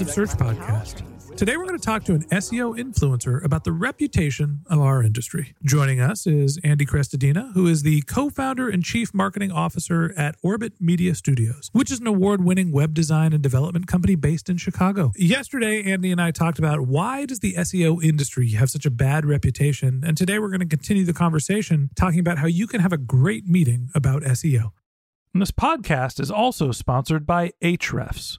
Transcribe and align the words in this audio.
of 0.00 0.10
Search 0.10 0.30
podcast. 0.30 1.02
Today 1.36 1.56
we're 1.56 1.64
going 1.64 1.78
to 1.78 1.84
talk 1.84 2.04
to 2.04 2.12
an 2.12 2.24
SEO 2.24 2.78
influencer 2.78 3.42
about 3.42 3.64
the 3.64 3.72
reputation 3.72 4.60
of 4.66 4.78
our 4.78 5.02
industry. 5.02 5.54
Joining 5.64 6.00
us 6.00 6.26
is 6.26 6.58
Andy 6.62 6.84
Crestodina, 6.84 7.54
who 7.54 7.66
is 7.66 7.82
the 7.82 8.02
co-founder 8.02 8.68
and 8.68 8.84
chief 8.84 9.14
marketing 9.14 9.50
officer 9.50 10.12
at 10.14 10.34
Orbit 10.42 10.74
Media 10.80 11.14
Studios, 11.14 11.70
which 11.72 11.90
is 11.90 12.00
an 12.00 12.06
award-winning 12.06 12.72
web 12.72 12.92
design 12.92 13.32
and 13.32 13.42
development 13.42 13.86
company 13.86 14.16
based 14.16 14.50
in 14.50 14.58
Chicago. 14.58 15.12
Yesterday, 15.16 15.82
Andy 15.90 16.12
and 16.12 16.20
I 16.20 16.30
talked 16.30 16.58
about 16.58 16.82
why 16.82 17.24
does 17.24 17.40
the 17.40 17.54
SEO 17.54 18.02
industry 18.04 18.50
have 18.50 18.68
such 18.68 18.84
a 18.84 18.90
bad 18.90 19.24
reputation, 19.24 20.02
and 20.04 20.16
today 20.16 20.38
we're 20.38 20.50
going 20.50 20.60
to 20.60 20.66
continue 20.66 21.04
the 21.04 21.14
conversation 21.14 21.88
talking 21.96 22.20
about 22.20 22.36
how 22.38 22.46
you 22.46 22.66
can 22.66 22.80
have 22.80 22.92
a 22.92 22.98
great 22.98 23.46
meeting 23.46 23.88
about 23.94 24.22
SEO. 24.22 24.72
And 25.32 25.40
this 25.40 25.52
podcast 25.52 26.20
is 26.20 26.30
also 26.30 26.70
sponsored 26.72 27.26
by 27.26 27.52
Ahrefs. 27.62 28.38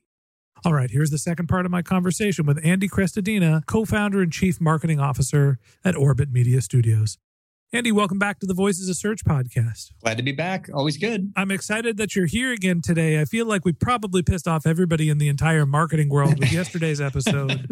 All 0.63 0.73
right, 0.73 0.91
here's 0.91 1.09
the 1.09 1.17
second 1.17 1.47
part 1.47 1.65
of 1.65 1.71
my 1.71 1.81
conversation 1.81 2.45
with 2.45 2.63
Andy 2.63 2.87
Crestodina, 2.87 3.65
co-founder 3.65 4.21
and 4.21 4.31
chief 4.31 4.61
marketing 4.61 4.99
officer 4.99 5.57
at 5.83 5.95
Orbit 5.95 6.31
Media 6.31 6.61
Studios. 6.61 7.17
Andy, 7.73 7.91
welcome 7.91 8.19
back 8.19 8.39
to 8.41 8.45
the 8.45 8.53
Voices 8.53 8.87
of 8.87 8.95
Search 8.95 9.25
podcast. 9.25 9.91
Glad 10.03 10.17
to 10.17 10.23
be 10.23 10.33
back. 10.33 10.69
Always 10.71 10.97
good. 10.97 11.31
I'm 11.35 11.49
excited 11.49 11.97
that 11.97 12.15
you're 12.15 12.27
here 12.27 12.51
again 12.51 12.81
today. 12.83 13.19
I 13.19 13.25
feel 13.25 13.47
like 13.47 13.65
we 13.65 13.71
probably 13.71 14.21
pissed 14.21 14.47
off 14.47 14.67
everybody 14.67 15.09
in 15.09 15.17
the 15.17 15.29
entire 15.29 15.65
marketing 15.65 16.09
world 16.09 16.37
with 16.37 16.51
yesterday's 16.51 17.01
episode, 17.01 17.65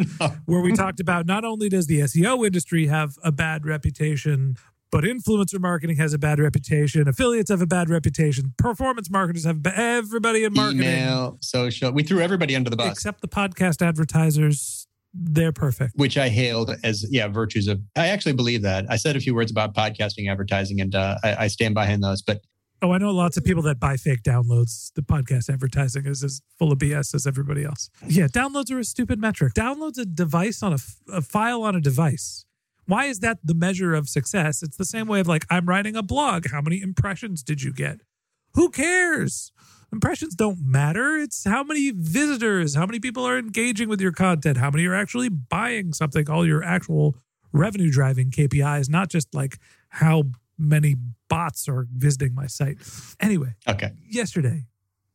where 0.45 0.61
we 0.61 0.71
talked 0.71 0.99
about 0.99 1.27
not 1.27 1.45
only 1.45 1.69
does 1.69 1.85
the 1.85 1.99
SEO 1.99 2.43
industry 2.43 2.87
have 2.87 3.17
a 3.23 3.31
bad 3.31 3.67
reputation, 3.67 4.55
but 4.91 5.03
influencer 5.03 5.59
marketing 5.59 5.97
has 5.97 6.13
a 6.13 6.17
bad 6.17 6.39
reputation, 6.39 7.07
affiliates 7.07 7.49
have 7.49 7.61
a 7.61 7.67
bad 7.67 7.89
reputation, 7.89 8.53
performance 8.57 9.09
marketers 9.09 9.45
have 9.45 9.61
ba- 9.63 9.77
everybody 9.77 10.43
in 10.43 10.53
marketing, 10.53 10.81
Email, 10.83 11.37
social. 11.41 11.91
We 11.91 12.03
threw 12.03 12.19
everybody 12.21 12.55
under 12.55 12.69
the 12.69 12.75
bus, 12.75 12.91
except 12.91 13.21
the 13.21 13.27
podcast 13.27 13.85
advertisers. 13.85 14.85
They're 15.11 15.51
perfect. 15.51 15.93
which 15.95 16.19
I 16.19 16.29
hailed 16.29 16.69
as 16.83 17.03
yeah 17.09 17.27
virtues 17.27 17.67
of. 17.67 17.81
I 17.95 18.07
actually 18.07 18.33
believe 18.33 18.61
that. 18.61 18.85
I 18.89 18.95
said 18.95 19.15
a 19.15 19.19
few 19.19 19.33
words 19.33 19.49
about 19.49 19.73
podcasting 19.73 20.29
advertising, 20.29 20.81
and 20.81 20.93
uh, 20.93 21.17
I, 21.23 21.35
I 21.45 21.47
stand 21.47 21.73
behind 21.73 22.03
those. 22.03 22.21
But 22.21 22.41
Oh, 22.81 22.91
I 22.93 22.97
know 22.97 23.11
lots 23.11 23.35
of 23.35 23.43
people 23.43 23.61
that 23.63 23.77
buy 23.79 23.97
fake 23.97 24.23
downloads. 24.23 24.93
The 24.93 25.01
podcast 25.01 25.49
advertising 25.51 26.05
is 26.05 26.23
as 26.23 26.41
full 26.57 26.71
of 26.71 26.77
BS 26.79 27.13
as 27.13 27.27
everybody 27.27 27.65
else. 27.65 27.89
Yeah, 28.07 28.27
downloads 28.27 28.71
are 28.71 28.79
a 28.79 28.85
stupid 28.85 29.19
metric. 29.19 29.53
Downloads 29.53 29.97
a 29.97 30.05
device 30.05 30.63
on 30.63 30.71
a, 30.73 30.77
a 31.11 31.21
file 31.21 31.63
on 31.63 31.75
a 31.75 31.81
device. 31.81 32.45
Why 32.89 33.05
is 33.05 33.19
that 33.19 33.37
the 33.43 33.53
measure 33.53 33.93
of 33.93 34.09
success? 34.09 34.63
It's 34.63 34.75
the 34.75 34.83
same 34.83 35.05
way 35.05 35.19
of 35.19 35.27
like, 35.27 35.45
I'm 35.47 35.67
writing 35.67 35.95
a 35.95 36.01
blog. 36.01 36.47
How 36.49 36.59
many 36.59 36.81
impressions 36.81 37.43
did 37.43 37.61
you 37.61 37.71
get? 37.71 37.99
Who 38.55 38.71
cares? 38.71 39.51
Impressions 39.93 40.33
don't 40.33 40.57
matter. 40.59 41.15
It's 41.15 41.45
how 41.45 41.63
many 41.63 41.91
visitors, 41.91 42.73
how 42.73 42.87
many 42.87 42.99
people 42.99 43.23
are 43.27 43.37
engaging 43.37 43.89
with 43.89 44.01
your 44.01 44.11
content, 44.11 44.57
how 44.57 44.71
many 44.71 44.87
are 44.87 44.95
actually 44.95 45.29
buying 45.29 45.93
something, 45.93 46.27
all 46.31 46.47
your 46.47 46.63
actual 46.63 47.15
revenue 47.53 47.91
driving 47.91 48.31
KPIs, 48.31 48.89
not 48.89 49.09
just 49.09 49.35
like 49.35 49.59
how 49.89 50.23
many 50.57 50.95
bots 51.29 51.69
are 51.69 51.85
visiting 51.95 52.33
my 52.33 52.47
site. 52.47 52.77
Anyway, 53.19 53.53
okay, 53.67 53.91
yesterday 54.09 54.65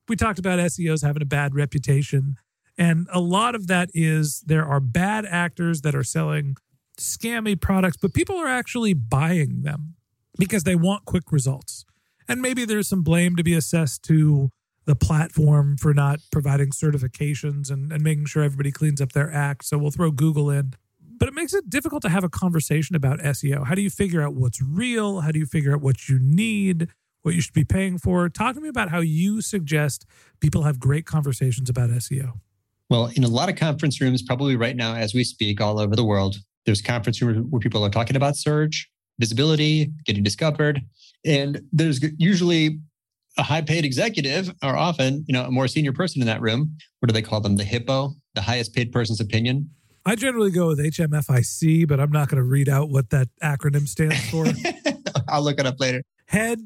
we 0.09 0.15
talked 0.15 0.39
about 0.39 0.61
SEOs 0.61 1.05
having 1.05 1.23
a 1.23 1.27
bad 1.27 1.57
reputation. 1.57 2.37
And 2.79 3.09
a 3.13 3.19
lot 3.19 3.57
of 3.57 3.67
that 3.67 3.91
is 3.95 4.45
there 4.47 4.65
are 4.65 4.79
bad 4.79 5.27
actors 5.27 5.81
that 5.81 5.97
are 5.97 6.05
selling 6.05 6.57
scammy 6.99 7.61
products, 7.61 7.97
but 7.97 8.15
people 8.15 8.37
are 8.37 8.49
actually 8.49 8.95
buying 8.95 9.63
them 9.63 9.95
because 10.39 10.65
they 10.65 10.77
want 10.77 11.05
quick 11.05 11.31
results. 11.31 11.85
And 12.29 12.41
maybe 12.41 12.65
there's 12.65 12.89
some 12.89 13.03
blame 13.03 13.37
to 13.37 13.43
be 13.43 13.55
assessed 13.55 14.03
to 14.05 14.51
the 14.87 14.97
platform 14.97 15.77
for 15.77 15.95
not 15.95 16.21
providing 16.31 16.71
certifications 16.71 17.71
and, 17.71 17.91
and 17.93 18.03
making 18.03 18.27
sure 18.27 18.43
everybody 18.43 18.71
cleans 18.71 19.01
up 19.01 19.13
their 19.13 19.33
act. 19.33 19.65
So 19.65 19.79
we'll 19.79 19.91
throw 19.91 20.11
Google 20.11 20.51
in. 20.51 20.75
But 21.17 21.29
it 21.29 21.35
makes 21.35 21.55
it 21.55 21.71
difficult 21.71 22.03
to 22.03 22.09
have 22.09 22.25
a 22.25 22.29
conversation 22.29 22.97
about 22.97 23.21
SEO. 23.21 23.67
How 23.67 23.75
do 23.75 23.83
you 23.83 23.91
figure 23.91 24.21
out 24.21 24.35
what's 24.35 24.61
real? 24.61 25.21
How 25.21 25.31
do 25.31 25.39
you 25.39 25.47
figure 25.47 25.75
out 25.75 25.81
what 25.81 26.09
you 26.09 26.19
need, 26.21 26.89
what 27.23 27.35
you 27.35 27.41
should 27.41 27.55
be 27.55 27.65
paying 27.65 27.99
for? 27.99 28.29
Talk 28.29 28.57
to 28.57 28.61
me 28.61 28.69
about 28.69 28.91
how 28.91 29.01
you 29.01 29.41
suggest 29.41 30.07
people 30.41 30.65
have 30.65 30.81
great 30.81 31.07
conversations 31.07 31.71
about 31.71 31.91
SEO. 31.91 32.41
well, 32.91 33.11
in 33.15 33.25
a 33.25 33.29
lot 33.29 33.49
of 33.49 33.57
conference 33.57 34.01
rooms, 34.01 34.23
probably 34.23 34.57
right 34.57 34.77
now 34.77 34.95
as 34.95 35.15
we 35.15 35.25
speak, 35.25 35.61
all 35.61 35.79
over 35.79 35.97
the 35.97 36.05
world, 36.05 36.37
there's 36.67 36.83
conference 36.83 37.21
rooms 37.21 37.47
where 37.51 37.61
people 37.61 37.85
are 37.85 37.91
talking 37.91 38.17
about 38.17 38.37
search, 38.37 38.89
visibility, 39.19 39.93
getting 40.07 40.23
discovered, 40.23 40.81
and 41.25 41.61
there's 41.73 42.01
usually 42.19 42.79
a 43.37 43.43
high-paid 43.43 43.85
executive, 43.85 44.53
or 44.63 44.77
often, 44.77 45.25
you 45.27 45.33
know, 45.33 45.45
a 45.45 45.51
more 45.51 45.67
senior 45.67 45.93
person 45.93 46.23
in 46.23 46.27
that 46.27 46.41
room. 46.41 46.77
What 47.01 47.09
do 47.09 47.13
they 47.13 47.23
call 47.23 47.41
them? 47.41 47.57
The 47.57 47.65
hippo, 47.65 48.15
the 48.35 48.43
highest 48.43 48.75
paid 48.75 48.93
person's 48.93 49.21
opinion. 49.21 49.71
I 50.07 50.15
generally 50.17 50.51
go 50.51 50.69
with 50.69 50.79
HMFIC, 50.79 51.89
but 51.89 51.99
I'm 51.99 52.13
not 52.13 52.29
going 52.29 52.43
to 52.43 52.49
read 52.49 52.69
out 52.69 52.91
what 52.91 53.11
that 53.11 53.29
acronym 53.43 53.89
stands 53.89 54.21
for. 54.31 54.47
I'll 55.29 55.43
look 55.43 55.59
it 55.59 55.67
up 55.67 55.81
later. 55.81 56.03
Head 56.27 56.61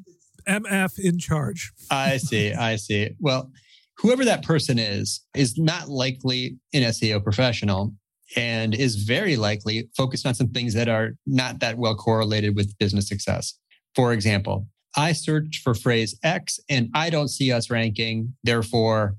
MF 0.47 0.99
in 0.99 1.19
charge. 1.19 1.73
I 1.91 2.17
see. 2.17 2.53
I 2.55 2.77
see. 2.77 3.11
Well, 3.21 3.51
whoever 3.99 4.25
that 4.25 4.43
person 4.43 4.79
is, 4.79 5.21
is 5.35 5.57
not 5.57 5.89
likely 5.89 6.59
an 6.73 6.83
SEO 6.83 7.23
professional 7.23 7.95
and 8.37 8.75
is 8.75 8.97
very 8.97 9.37
likely 9.37 9.89
focused 9.97 10.27
on 10.27 10.35
some 10.35 10.49
things 10.49 10.75
that 10.75 10.89
are 10.89 11.13
not 11.27 11.61
that 11.61 11.79
well 11.79 11.95
correlated 11.95 12.55
with 12.55 12.77
business 12.79 13.09
success. 13.09 13.55
For 13.95 14.13
example, 14.13 14.67
I 14.97 15.13
search 15.13 15.61
for 15.63 15.75
phrase 15.75 16.19
X 16.23 16.59
and 16.69 16.91
I 16.95 17.11
don't 17.11 17.29
see 17.29 17.53
us 17.53 17.71
ranking. 17.71 18.35
Therefore, 18.45 19.17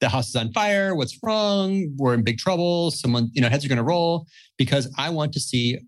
the 0.00 0.08
house 0.08 0.28
is 0.28 0.36
on 0.36 0.52
fire. 0.52 0.94
What's 0.94 1.18
wrong? 1.22 1.94
We're 1.96 2.14
in 2.14 2.24
big 2.24 2.38
trouble. 2.38 2.90
Someone, 2.90 3.30
you 3.32 3.40
know, 3.40 3.48
heads 3.48 3.64
are 3.64 3.68
going 3.68 3.76
to 3.76 3.84
roll 3.84 4.26
because 4.58 4.92
I 4.98 5.10
want 5.10 5.32
to 5.34 5.40
see 5.40 5.78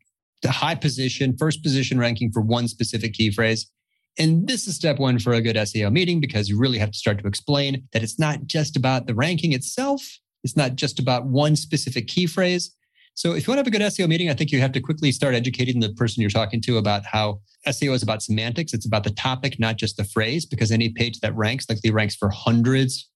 the 0.42 0.52
high 0.52 0.74
position, 0.76 1.36
first 1.36 1.62
position 1.62 1.98
ranking 1.98 2.30
for 2.30 2.40
one 2.40 2.68
specific 2.68 3.14
key 3.14 3.30
phrase. 3.30 3.68
And 4.16 4.46
this 4.46 4.68
is 4.68 4.76
step 4.76 4.98
one 4.98 5.18
for 5.18 5.32
a 5.32 5.40
good 5.40 5.56
SEO 5.56 5.90
meeting 5.90 6.20
because 6.20 6.48
you 6.48 6.58
really 6.58 6.78
have 6.78 6.92
to 6.92 6.98
start 6.98 7.18
to 7.18 7.26
explain 7.26 7.88
that 7.92 8.02
it's 8.02 8.18
not 8.18 8.44
just 8.46 8.76
about 8.76 9.06
the 9.06 9.14
ranking 9.14 9.52
itself. 9.52 10.02
It's 10.44 10.56
not 10.56 10.76
just 10.76 10.98
about 11.00 11.26
one 11.26 11.56
specific 11.56 12.06
key 12.06 12.26
phrase. 12.26 12.70
So 13.14 13.32
if 13.32 13.46
you 13.46 13.52
want 13.52 13.58
to 13.58 13.60
have 13.60 13.66
a 13.66 13.70
good 13.70 13.80
SEO 13.80 14.08
meeting, 14.08 14.28
I 14.28 14.34
think 14.34 14.50
you 14.50 14.60
have 14.60 14.72
to 14.72 14.80
quickly 14.80 15.12
start 15.12 15.34
educating 15.34 15.80
the 15.80 15.92
person 15.94 16.20
you're 16.20 16.30
talking 16.30 16.60
to 16.62 16.78
about 16.78 17.04
how 17.06 17.40
SEO 17.66 17.94
is 17.94 18.02
about 18.02 18.22
semantics. 18.22 18.74
It's 18.74 18.86
about 18.86 19.04
the 19.04 19.10
topic, 19.10 19.58
not 19.58 19.76
just 19.76 19.96
the 19.96 20.04
phrase, 20.04 20.44
because 20.44 20.70
any 20.70 20.90
page 20.90 21.20
that 21.20 21.34
ranks 21.34 21.68
likely 21.68 21.90
ranks 21.90 22.16
for 22.16 22.28
hundreds 22.28 23.08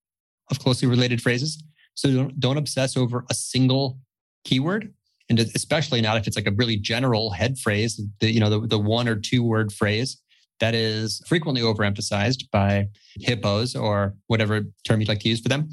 of 0.50 0.60
closely 0.60 0.88
related 0.88 1.20
phrases. 1.20 1.62
So 1.94 2.10
don't, 2.10 2.40
don't 2.40 2.56
obsess 2.56 2.96
over 2.96 3.25
a 3.28 3.34
single 3.34 3.98
keyword. 4.44 4.94
And 5.28 5.40
especially 5.40 6.00
not 6.00 6.16
if 6.16 6.26
it's 6.26 6.36
like 6.36 6.46
a 6.46 6.52
really 6.52 6.76
general 6.76 7.30
head 7.30 7.58
phrase, 7.58 8.00
the, 8.20 8.32
you 8.32 8.40
know, 8.40 8.48
the, 8.48 8.66
the 8.66 8.78
one 8.78 9.08
or 9.08 9.16
two 9.16 9.42
word 9.42 9.72
phrase 9.72 10.16
that 10.60 10.75
is 10.75 11.22
frequently 11.26 11.62
overemphasized 11.62 12.50
by 12.50 12.88
hippos 13.16 13.76
or 13.76 14.14
whatever 14.26 14.62
term 14.84 15.00
you'd 15.00 15.08
like 15.08 15.20
to 15.20 15.28
use 15.28 15.40
for 15.40 15.48
them, 15.48 15.69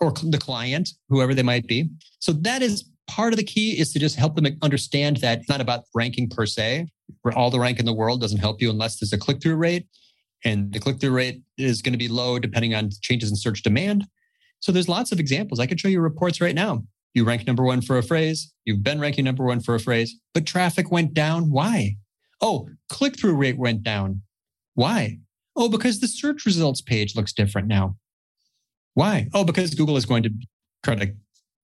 or 0.00 0.12
the 0.12 0.38
client, 0.38 0.90
whoever 1.08 1.34
they 1.34 1.42
might 1.42 1.66
be. 1.66 1.88
So 2.18 2.32
that 2.32 2.62
is 2.62 2.88
part 3.06 3.32
of 3.32 3.36
the 3.36 3.44
key 3.44 3.78
is 3.78 3.92
to 3.92 3.98
just 3.98 4.16
help 4.16 4.34
them 4.36 4.46
understand 4.62 5.18
that 5.18 5.40
it's 5.40 5.48
not 5.48 5.60
about 5.60 5.84
ranking 5.94 6.28
per 6.28 6.46
se. 6.46 6.88
All 7.34 7.50
the 7.50 7.60
rank 7.60 7.78
in 7.78 7.86
the 7.86 7.92
world 7.92 8.20
doesn't 8.20 8.38
help 8.38 8.60
you 8.60 8.70
unless 8.70 8.98
there's 8.98 9.12
a 9.12 9.18
click 9.18 9.42
through 9.42 9.56
rate. 9.56 9.86
And 10.44 10.72
the 10.72 10.80
click 10.80 11.00
through 11.00 11.12
rate 11.12 11.42
is 11.56 11.80
going 11.80 11.92
to 11.92 11.98
be 11.98 12.08
low 12.08 12.38
depending 12.38 12.74
on 12.74 12.90
changes 13.00 13.30
in 13.30 13.36
search 13.36 13.62
demand. 13.62 14.06
So 14.60 14.72
there's 14.72 14.88
lots 14.88 15.12
of 15.12 15.20
examples. 15.20 15.60
I 15.60 15.66
could 15.66 15.80
show 15.80 15.88
you 15.88 16.00
reports 16.00 16.40
right 16.40 16.54
now. 16.54 16.84
You 17.14 17.24
rank 17.24 17.46
number 17.46 17.62
one 17.62 17.80
for 17.80 17.96
a 17.96 18.02
phrase. 18.02 18.52
You've 18.64 18.82
been 18.82 19.00
ranking 19.00 19.24
number 19.24 19.44
one 19.44 19.60
for 19.60 19.74
a 19.74 19.80
phrase, 19.80 20.18
but 20.32 20.46
traffic 20.46 20.90
went 20.90 21.14
down. 21.14 21.50
Why? 21.50 21.96
Oh, 22.40 22.68
click 22.88 23.18
through 23.18 23.36
rate 23.36 23.56
went 23.56 23.82
down. 23.82 24.22
Why? 24.74 25.18
Oh, 25.56 25.68
because 25.68 26.00
the 26.00 26.08
search 26.08 26.44
results 26.44 26.80
page 26.80 27.14
looks 27.14 27.32
different 27.32 27.68
now. 27.68 27.96
Why? 28.94 29.28
Oh, 29.34 29.44
because 29.44 29.74
Google 29.74 29.96
is 29.96 30.06
going 30.06 30.22
to 30.22 30.30
try 30.82 30.94
to 30.94 31.12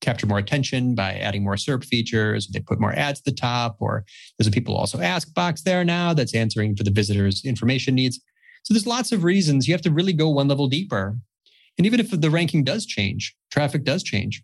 capture 0.00 0.26
more 0.26 0.38
attention 0.38 0.94
by 0.94 1.14
adding 1.14 1.44
more 1.44 1.54
SERP 1.54 1.84
features. 1.84 2.48
They 2.48 2.60
put 2.60 2.80
more 2.80 2.92
ads 2.92 3.20
at 3.20 3.24
the 3.24 3.32
top, 3.32 3.76
or 3.80 4.04
there's 4.38 4.48
a 4.48 4.50
people 4.50 4.76
also 4.76 5.00
ask 5.00 5.32
box 5.34 5.62
there 5.62 5.84
now 5.84 6.14
that's 6.14 6.34
answering 6.34 6.76
for 6.76 6.84
the 6.84 6.90
visitors' 6.90 7.44
information 7.44 7.94
needs. 7.94 8.20
So 8.64 8.74
there's 8.74 8.86
lots 8.86 9.12
of 9.12 9.24
reasons 9.24 9.68
you 9.68 9.74
have 9.74 9.82
to 9.82 9.92
really 9.92 10.12
go 10.12 10.28
one 10.28 10.48
level 10.48 10.68
deeper. 10.68 11.18
And 11.78 11.86
even 11.86 12.00
if 12.00 12.10
the 12.10 12.30
ranking 12.30 12.64
does 12.64 12.84
change, 12.84 13.34
traffic 13.50 13.84
does 13.84 14.02
change. 14.02 14.42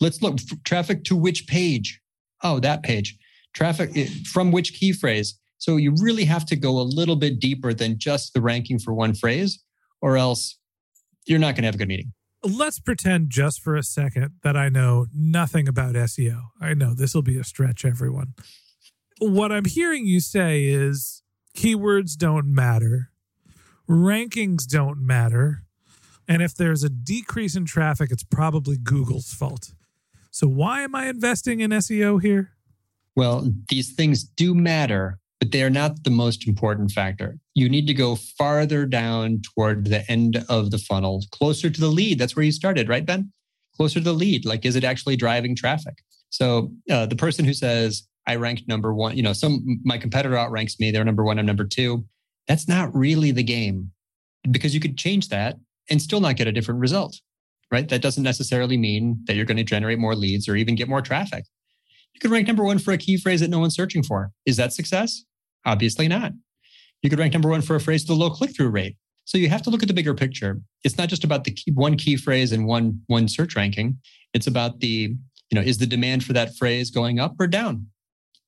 Let's 0.00 0.22
look 0.22 0.38
traffic 0.64 1.04
to 1.04 1.16
which 1.16 1.46
page? 1.46 2.00
Oh, 2.42 2.60
that 2.60 2.82
page. 2.82 3.16
Traffic 3.54 3.90
eh, 3.96 4.08
from 4.32 4.52
which 4.52 4.74
key 4.74 4.92
phrase? 4.92 5.38
So 5.58 5.76
you 5.76 5.92
really 6.00 6.24
have 6.24 6.46
to 6.46 6.56
go 6.56 6.78
a 6.78 6.82
little 6.82 7.16
bit 7.16 7.40
deeper 7.40 7.74
than 7.74 7.98
just 7.98 8.32
the 8.32 8.40
ranking 8.40 8.78
for 8.78 8.94
one 8.94 9.14
phrase, 9.14 9.60
or 10.00 10.16
else 10.16 10.56
you're 11.26 11.40
not 11.40 11.56
going 11.56 11.62
to 11.62 11.66
have 11.66 11.74
a 11.74 11.78
good 11.78 11.88
meeting. 11.88 12.12
Let's 12.44 12.78
pretend 12.78 13.30
just 13.30 13.60
for 13.60 13.74
a 13.74 13.82
second 13.82 14.34
that 14.42 14.56
I 14.56 14.68
know 14.68 15.06
nothing 15.12 15.66
about 15.66 15.94
SEO. 15.94 16.50
I 16.60 16.74
know 16.74 16.94
this 16.94 17.14
will 17.14 17.22
be 17.22 17.38
a 17.38 17.44
stretch, 17.44 17.84
everyone. 17.84 18.34
What 19.18 19.50
I'm 19.50 19.64
hearing 19.64 20.06
you 20.06 20.20
say 20.20 20.64
is 20.66 21.22
keywords 21.56 22.16
don't 22.16 22.46
matter, 22.54 23.10
rankings 23.88 24.66
don't 24.66 25.04
matter. 25.04 25.64
And 26.28 26.42
if 26.42 26.54
there's 26.54 26.84
a 26.84 26.90
decrease 26.90 27.56
in 27.56 27.64
traffic, 27.64 28.10
it's 28.12 28.22
probably 28.22 28.76
Google's 28.76 29.32
fault. 29.32 29.72
So, 30.30 30.46
why 30.46 30.82
am 30.82 30.94
I 30.94 31.08
investing 31.08 31.60
in 31.60 31.70
SEO 31.70 32.22
here? 32.22 32.52
Well, 33.16 33.50
these 33.68 33.92
things 33.92 34.22
do 34.22 34.54
matter, 34.54 35.18
but 35.40 35.52
they 35.52 35.62
are 35.62 35.70
not 35.70 36.04
the 36.04 36.10
most 36.10 36.46
important 36.48 36.90
factor. 36.90 37.38
You 37.54 37.68
need 37.68 37.86
to 37.86 37.94
go 37.94 38.16
farther 38.16 38.86
down 38.86 39.42
toward 39.54 39.86
the 39.86 40.08
end 40.10 40.44
of 40.48 40.70
the 40.70 40.78
funnel, 40.78 41.24
closer 41.30 41.70
to 41.70 41.80
the 41.80 41.88
lead. 41.88 42.18
That's 42.18 42.34
where 42.34 42.44
you 42.44 42.52
started, 42.52 42.88
right, 42.88 43.06
Ben? 43.06 43.32
Closer 43.76 44.00
to 44.00 44.04
the 44.04 44.12
lead. 44.12 44.44
Like, 44.44 44.64
is 44.64 44.74
it 44.74 44.84
actually 44.84 45.16
driving 45.16 45.54
traffic? 45.54 45.98
So, 46.30 46.72
uh, 46.90 47.06
the 47.06 47.16
person 47.16 47.44
who 47.44 47.54
says, 47.54 48.06
I 48.26 48.36
ranked 48.36 48.68
number 48.68 48.92
one, 48.92 49.16
you 49.16 49.22
know, 49.22 49.32
some 49.32 49.80
my 49.84 49.96
competitor 49.96 50.36
outranks 50.36 50.78
me, 50.78 50.90
they're 50.90 51.04
number 51.04 51.24
one, 51.24 51.38
I'm 51.38 51.46
number 51.46 51.64
two. 51.64 52.04
That's 52.46 52.68
not 52.68 52.94
really 52.94 53.30
the 53.30 53.42
game 53.42 53.92
because 54.50 54.74
you 54.74 54.80
could 54.80 54.98
change 54.98 55.28
that 55.28 55.56
and 55.88 56.02
still 56.02 56.20
not 56.20 56.36
get 56.36 56.46
a 56.46 56.52
different 56.52 56.80
result, 56.80 57.18
right? 57.70 57.88
That 57.88 58.02
doesn't 58.02 58.22
necessarily 58.22 58.76
mean 58.76 59.22
that 59.26 59.36
you're 59.36 59.46
going 59.46 59.56
to 59.56 59.64
generate 59.64 59.98
more 59.98 60.14
leads 60.14 60.48
or 60.48 60.56
even 60.56 60.74
get 60.74 60.88
more 60.88 61.00
traffic. 61.00 61.44
You 62.14 62.20
could 62.20 62.30
rank 62.30 62.46
number 62.46 62.64
one 62.64 62.78
for 62.78 62.92
a 62.92 62.98
key 62.98 63.16
phrase 63.16 63.40
that 63.40 63.50
no 63.50 63.60
one's 63.60 63.74
searching 63.74 64.02
for. 64.02 64.30
Is 64.44 64.56
that 64.56 64.72
success? 64.72 65.24
Obviously 65.68 66.08
not. 66.08 66.32
You 67.02 67.10
could 67.10 67.18
rank 67.18 67.34
number 67.34 67.50
one 67.50 67.60
for 67.60 67.76
a 67.76 67.80
phrase 67.80 68.02
with 68.02 68.16
a 68.16 68.20
low 68.20 68.30
click 68.30 68.56
through 68.56 68.70
rate. 68.70 68.96
So 69.26 69.36
you 69.36 69.50
have 69.50 69.60
to 69.62 69.70
look 69.70 69.82
at 69.82 69.88
the 69.88 69.94
bigger 69.94 70.14
picture. 70.14 70.62
It's 70.82 70.96
not 70.96 71.10
just 71.10 71.24
about 71.24 71.44
the 71.44 71.50
key, 71.50 71.72
one 71.72 71.96
key 71.96 72.16
phrase 72.16 72.52
and 72.52 72.66
one 72.66 73.02
one 73.08 73.28
search 73.28 73.54
ranking. 73.54 73.98
It's 74.32 74.46
about 74.46 74.80
the 74.80 75.14
you 75.50 75.54
know 75.54 75.60
is 75.60 75.76
the 75.76 75.86
demand 75.86 76.24
for 76.24 76.32
that 76.32 76.56
phrase 76.56 76.90
going 76.90 77.20
up 77.20 77.34
or 77.38 77.46
down? 77.46 77.86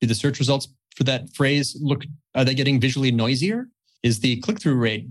Do 0.01 0.07
the 0.07 0.15
search 0.15 0.39
results 0.39 0.67
for 0.95 1.03
that 1.03 1.31
phrase 1.35 1.77
look 1.79 2.05
are 2.33 2.43
they 2.43 2.55
getting 2.55 2.81
visually 2.81 3.11
noisier? 3.11 3.67
Is 4.01 4.21
the 4.21 4.41
click 4.41 4.59
through 4.59 4.77
rate 4.77 5.05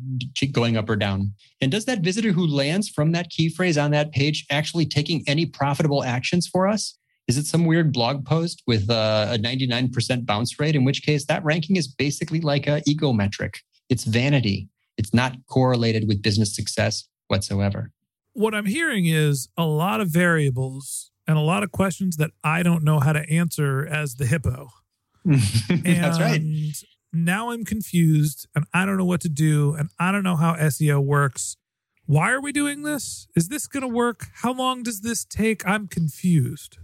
going 0.51 0.77
up 0.77 0.91
or 0.91 0.97
down? 0.97 1.33
And 1.61 1.71
does 1.71 1.85
that 1.85 2.01
visitor 2.01 2.33
who 2.33 2.45
lands 2.45 2.89
from 2.89 3.13
that 3.13 3.31
key 3.31 3.49
phrase 3.49 3.79
on 3.79 3.93
that 3.93 4.11
page 4.11 4.47
actually 4.51 4.87
taking 4.87 5.23
any 5.29 5.47
profitable 5.47 6.03
actions 6.03 6.49
for 6.49 6.67
us? 6.67 6.99
Is 7.31 7.39
it 7.39 7.47
some 7.47 7.65
weird 7.65 7.93
blog 7.93 8.27
post 8.27 8.61
with 8.67 8.91
uh, 8.91 9.29
a 9.31 9.39
99% 9.39 10.27
bounce 10.27 10.59
rate? 10.59 10.75
In 10.75 10.83
which 10.83 11.05
case, 11.05 11.27
that 11.27 11.45
ranking 11.45 11.77
is 11.77 11.87
basically 11.87 12.41
like 12.41 12.67
a 12.67 12.83
ego 12.89 13.13
metric. 13.13 13.61
It's 13.89 14.03
vanity. 14.03 14.69
It's 14.97 15.15
not 15.15 15.37
correlated 15.47 16.09
with 16.09 16.23
business 16.23 16.57
success 16.57 17.05
whatsoever. 17.29 17.93
What 18.33 18.53
I'm 18.53 18.67
hearing 18.67 19.07
is 19.07 19.49
a 19.57 19.65
lot 19.65 20.01
of 20.01 20.09
variables 20.09 21.13
and 21.25 21.39
a 21.39 21.41
lot 21.41 21.63
of 21.63 21.71
questions 21.71 22.17
that 22.17 22.33
I 22.43 22.65
don't 22.65 22.83
know 22.83 22.99
how 22.99 23.13
to 23.13 23.21
answer 23.31 23.87
as 23.87 24.17
the 24.17 24.27
hippo. 24.27 24.67
That's 25.25 26.19
right. 26.19 26.43
Now 27.13 27.53
I'm 27.53 27.65
confused 27.65 28.49
and 28.57 28.65
I 28.75 28.85
don't 28.85 28.97
know 28.97 29.05
what 29.05 29.21
to 29.21 29.29
do 29.29 29.75
and 29.75 29.89
I 30.01 30.11
don't 30.11 30.25
know 30.25 30.35
how 30.35 30.55
SEO 30.55 31.01
works. 31.01 31.57
Why 32.07 32.33
are 32.33 32.41
we 32.41 32.51
doing 32.51 32.83
this? 32.83 33.29
Is 33.37 33.51
this 33.51 33.69
going 33.69 33.83
to 33.83 33.89
work? 33.89 34.27
How 34.43 34.53
long 34.53 34.83
does 34.83 35.03
this 35.03 35.25
take? 35.25 35.65
I'm 35.65 35.87
confused 35.87 36.77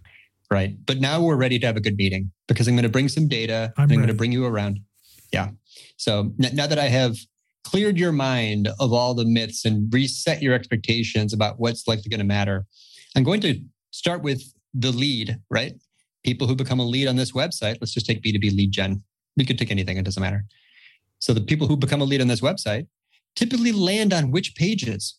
right? 0.50 0.76
But 0.86 0.98
now 0.98 1.22
we're 1.22 1.36
ready 1.36 1.58
to 1.58 1.66
have 1.66 1.76
a 1.76 1.80
good 1.80 1.96
meeting 1.96 2.30
because 2.48 2.68
I'm 2.68 2.74
going 2.74 2.84
to 2.84 2.88
bring 2.88 3.08
some 3.08 3.28
data 3.28 3.72
I'm, 3.76 3.90
I'm 3.90 3.96
going 3.96 4.06
to 4.06 4.14
bring 4.14 4.32
you 4.32 4.44
around. 4.44 4.80
Yeah. 5.32 5.50
So 5.96 6.32
now 6.38 6.66
that 6.66 6.78
I 6.78 6.88
have 6.88 7.16
cleared 7.64 7.98
your 7.98 8.12
mind 8.12 8.68
of 8.78 8.92
all 8.92 9.14
the 9.14 9.24
myths 9.24 9.64
and 9.64 9.92
reset 9.92 10.40
your 10.40 10.54
expectations 10.54 11.32
about 11.32 11.58
what's 11.58 11.88
likely 11.88 12.08
going 12.10 12.20
to 12.20 12.26
matter, 12.26 12.64
I'm 13.16 13.24
going 13.24 13.40
to 13.40 13.60
start 13.90 14.22
with 14.22 14.42
the 14.72 14.92
lead, 14.92 15.40
right? 15.50 15.74
People 16.24 16.46
who 16.46 16.54
become 16.54 16.78
a 16.78 16.84
lead 16.84 17.08
on 17.08 17.16
this 17.16 17.32
website. 17.32 17.78
Let's 17.80 17.94
just 17.94 18.06
take 18.06 18.22
B2B 18.22 18.56
lead 18.56 18.72
gen. 18.72 19.02
We 19.36 19.44
could 19.44 19.58
take 19.58 19.70
anything, 19.70 19.96
it 19.96 20.04
doesn't 20.04 20.22
matter. 20.22 20.44
So 21.18 21.32
the 21.32 21.40
people 21.40 21.66
who 21.66 21.76
become 21.76 22.00
a 22.00 22.04
lead 22.04 22.20
on 22.20 22.28
this 22.28 22.40
website 22.40 22.86
typically 23.34 23.72
land 23.72 24.12
on 24.12 24.30
which 24.30 24.54
pages? 24.54 25.18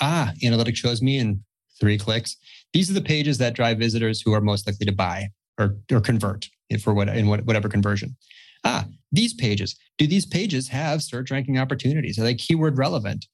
Ah, 0.00 0.32
analytics 0.42 0.76
shows 0.76 1.02
me 1.02 1.18
in 1.18 1.42
three 1.80 1.98
clicks 1.98 2.36
these 2.72 2.90
are 2.90 2.94
the 2.94 3.00
pages 3.00 3.38
that 3.38 3.54
drive 3.54 3.78
visitors 3.78 4.20
who 4.20 4.32
are 4.34 4.40
most 4.40 4.66
likely 4.66 4.86
to 4.86 4.92
buy 4.92 5.28
or, 5.58 5.76
or 5.90 6.00
convert 6.00 6.46
for 6.82 6.94
what 6.94 7.08
in 7.08 7.28
whatever 7.28 7.68
conversion. 7.68 8.16
Ah, 8.64 8.86
these 9.12 9.34
pages. 9.34 9.76
Do 9.96 10.06
these 10.06 10.26
pages 10.26 10.68
have 10.68 11.02
search 11.02 11.30
ranking 11.30 11.58
opportunities? 11.58 12.18
Are 12.18 12.22
they 12.22 12.34
keyword 12.34 12.76
relevant? 12.76 13.26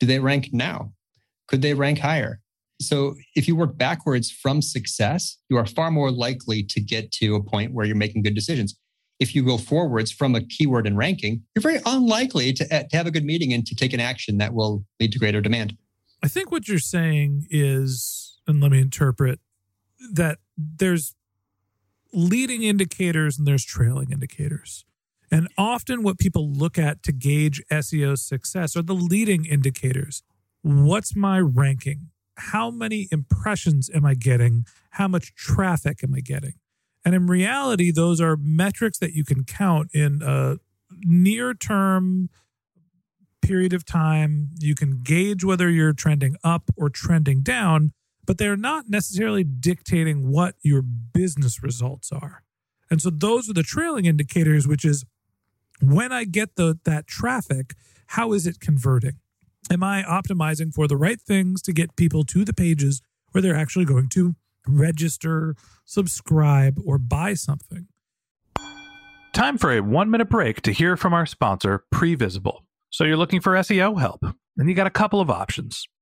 Do 0.00 0.06
they 0.06 0.18
rank 0.18 0.50
now? 0.52 0.92
Could 1.48 1.62
they 1.62 1.74
rank 1.74 1.98
higher? 1.98 2.40
So 2.80 3.16
if 3.34 3.48
you 3.48 3.56
work 3.56 3.76
backwards 3.76 4.30
from 4.30 4.62
success, 4.62 5.36
you 5.50 5.56
are 5.56 5.66
far 5.66 5.90
more 5.90 6.10
likely 6.10 6.62
to 6.62 6.80
get 6.80 7.10
to 7.12 7.34
a 7.34 7.42
point 7.42 7.72
where 7.72 7.84
you're 7.84 7.96
making 7.96 8.22
good 8.22 8.34
decisions. 8.34 8.76
If 9.18 9.34
you 9.34 9.44
go 9.44 9.58
forwards 9.58 10.12
from 10.12 10.36
a 10.36 10.40
keyword 10.40 10.86
and 10.86 10.96
ranking, 10.96 11.42
you're 11.54 11.62
very 11.62 11.80
unlikely 11.84 12.52
to, 12.52 12.64
to 12.68 12.96
have 12.96 13.06
a 13.06 13.10
good 13.10 13.24
meeting 13.24 13.52
and 13.52 13.66
to 13.66 13.74
take 13.74 13.92
an 13.92 14.00
action 14.00 14.38
that 14.38 14.54
will 14.54 14.84
lead 15.00 15.10
to 15.12 15.18
greater 15.18 15.40
demand. 15.40 15.76
I 16.22 16.28
think 16.28 16.52
what 16.52 16.68
you're 16.68 16.78
saying 16.78 17.46
is 17.50 18.27
and 18.48 18.60
let 18.60 18.72
me 18.72 18.80
interpret 18.80 19.38
that 20.12 20.38
there's 20.56 21.14
leading 22.12 22.62
indicators 22.62 23.38
and 23.38 23.46
there's 23.46 23.64
trailing 23.64 24.10
indicators. 24.10 24.84
And 25.30 25.48
often, 25.58 26.02
what 26.02 26.18
people 26.18 26.50
look 26.50 26.78
at 26.78 27.02
to 27.02 27.12
gauge 27.12 27.62
SEO 27.70 28.18
success 28.18 28.76
are 28.76 28.82
the 28.82 28.94
leading 28.94 29.44
indicators. 29.44 30.22
What's 30.62 31.14
my 31.14 31.38
ranking? 31.38 32.08
How 32.36 32.70
many 32.70 33.08
impressions 33.12 33.90
am 33.92 34.06
I 34.06 34.14
getting? 34.14 34.64
How 34.92 35.06
much 35.06 35.34
traffic 35.34 36.02
am 36.02 36.14
I 36.14 36.20
getting? 36.20 36.54
And 37.04 37.14
in 37.14 37.26
reality, 37.26 37.90
those 37.90 38.20
are 38.20 38.36
metrics 38.36 38.98
that 38.98 39.12
you 39.12 39.24
can 39.24 39.44
count 39.44 39.90
in 39.92 40.22
a 40.24 40.56
near 41.04 41.52
term 41.52 42.30
period 43.42 43.72
of 43.72 43.84
time. 43.84 44.50
You 44.58 44.74
can 44.74 45.00
gauge 45.02 45.44
whether 45.44 45.70
you're 45.70 45.92
trending 45.92 46.36
up 46.42 46.70
or 46.76 46.90
trending 46.90 47.42
down, 47.42 47.92
but 48.28 48.36
they're 48.36 48.58
not 48.58 48.90
necessarily 48.90 49.42
dictating 49.42 50.30
what 50.30 50.54
your 50.60 50.82
business 50.82 51.62
results 51.62 52.12
are. 52.12 52.44
And 52.90 53.00
so 53.00 53.08
those 53.08 53.48
are 53.48 53.54
the 53.54 53.62
trailing 53.62 54.04
indicators, 54.04 54.68
which 54.68 54.84
is 54.84 55.06
when 55.80 56.12
I 56.12 56.24
get 56.24 56.56
the 56.56 56.78
that 56.84 57.06
traffic, 57.06 57.74
how 58.08 58.34
is 58.34 58.46
it 58.46 58.60
converting? 58.60 59.16
Am 59.70 59.82
I 59.82 60.02
optimizing 60.02 60.74
for 60.74 60.86
the 60.86 60.96
right 60.96 61.18
things 61.18 61.62
to 61.62 61.72
get 61.72 61.96
people 61.96 62.22
to 62.24 62.44
the 62.44 62.52
pages 62.52 63.00
where 63.32 63.40
they're 63.40 63.56
actually 63.56 63.86
going 63.86 64.10
to 64.10 64.36
register, 64.66 65.56
subscribe, 65.86 66.78
or 66.84 66.98
buy 66.98 67.32
something? 67.32 67.86
Time 69.32 69.56
for 69.56 69.72
a 69.72 69.80
one 69.80 70.10
minute 70.10 70.28
break 70.28 70.60
to 70.62 70.72
hear 70.72 70.98
from 70.98 71.14
our 71.14 71.24
sponsor, 71.24 71.84
Previsible. 71.94 72.58
So 72.90 73.04
you're 73.04 73.16
looking 73.16 73.40
for 73.40 73.54
SEO 73.54 73.98
help, 73.98 74.22
and 74.58 74.68
you 74.68 74.74
got 74.74 74.86
a 74.86 74.90
couple 74.90 75.22
of 75.22 75.30
options. 75.30 75.86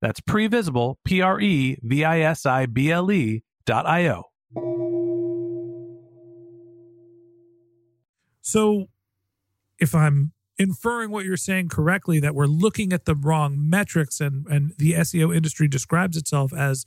That's 0.00 0.20
previsible, 0.20 0.96
P 1.04 1.20
R 1.20 1.40
E 1.40 1.78
V 1.82 2.04
I 2.04 2.20
S 2.20 2.46
I 2.46 2.66
B 2.66 2.90
L 2.90 3.10
E 3.10 3.42
dot 3.66 3.86
I 3.86 4.08
O. 4.08 4.24
So, 8.40 8.86
if 9.78 9.94
I'm 9.94 10.32
inferring 10.58 11.10
what 11.10 11.24
you're 11.24 11.36
saying 11.36 11.68
correctly, 11.68 12.18
that 12.20 12.34
we're 12.34 12.46
looking 12.46 12.92
at 12.92 13.04
the 13.04 13.14
wrong 13.14 13.56
metrics 13.58 14.20
and, 14.20 14.46
and 14.46 14.72
the 14.78 14.92
SEO 14.94 15.34
industry 15.34 15.68
describes 15.68 16.16
itself 16.16 16.52
as 16.52 16.86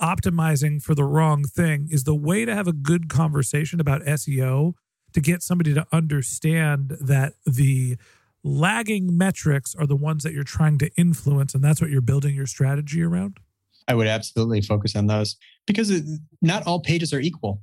optimizing 0.00 0.82
for 0.82 0.94
the 0.94 1.04
wrong 1.04 1.44
thing, 1.44 1.88
is 1.90 2.04
the 2.04 2.14
way 2.14 2.44
to 2.44 2.54
have 2.54 2.68
a 2.68 2.72
good 2.72 3.08
conversation 3.08 3.80
about 3.80 4.02
SEO 4.02 4.74
to 5.12 5.20
get 5.20 5.42
somebody 5.42 5.74
to 5.74 5.86
understand 5.92 6.96
that 7.00 7.32
the 7.44 7.96
lagging 8.44 9.16
metrics 9.16 9.74
are 9.74 9.86
the 9.86 9.96
ones 9.96 10.22
that 10.22 10.32
you're 10.32 10.44
trying 10.44 10.78
to 10.78 10.90
influence 10.96 11.54
and 11.54 11.62
that's 11.62 11.80
what 11.80 11.90
you're 11.90 12.00
building 12.00 12.34
your 12.34 12.46
strategy 12.46 13.02
around? 13.02 13.38
I 13.86 13.94
would 13.94 14.06
absolutely 14.06 14.60
focus 14.60 14.94
on 14.94 15.06
those 15.06 15.36
because 15.66 16.02
not 16.42 16.66
all 16.66 16.80
pages 16.80 17.12
are 17.12 17.20
equal. 17.20 17.62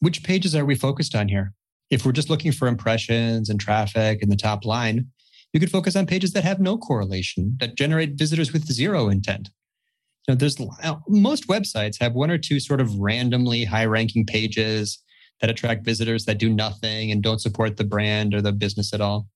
Which 0.00 0.24
pages 0.24 0.56
are 0.56 0.64
we 0.64 0.74
focused 0.74 1.14
on 1.14 1.28
here? 1.28 1.54
If 1.90 2.04
we're 2.04 2.12
just 2.12 2.30
looking 2.30 2.52
for 2.52 2.66
impressions 2.66 3.48
and 3.48 3.60
traffic 3.60 4.22
in 4.22 4.28
the 4.28 4.36
top 4.36 4.64
line, 4.64 5.06
you 5.52 5.60
could 5.60 5.70
focus 5.70 5.94
on 5.94 6.06
pages 6.06 6.32
that 6.32 6.44
have 6.44 6.60
no 6.60 6.78
correlation, 6.78 7.56
that 7.60 7.76
generate 7.76 8.14
visitors 8.14 8.52
with 8.52 8.64
zero 8.64 9.08
intent. 9.08 9.50
You 10.26 10.34
know, 10.34 10.38
there's 10.38 10.58
uh, 10.60 10.96
most 11.08 11.46
websites 11.48 12.00
have 12.00 12.14
one 12.14 12.30
or 12.30 12.38
two 12.38 12.58
sort 12.58 12.80
of 12.80 12.94
randomly 12.98 13.64
high 13.64 13.84
ranking 13.84 14.24
pages 14.24 15.02
that 15.40 15.50
attract 15.50 15.84
visitors 15.84 16.24
that 16.24 16.38
do 16.38 16.48
nothing 16.48 17.10
and 17.10 17.22
don't 17.22 17.40
support 17.40 17.76
the 17.76 17.84
brand 17.84 18.34
or 18.34 18.40
the 18.40 18.52
business 18.52 18.94
at 18.94 19.00
all. 19.00 19.28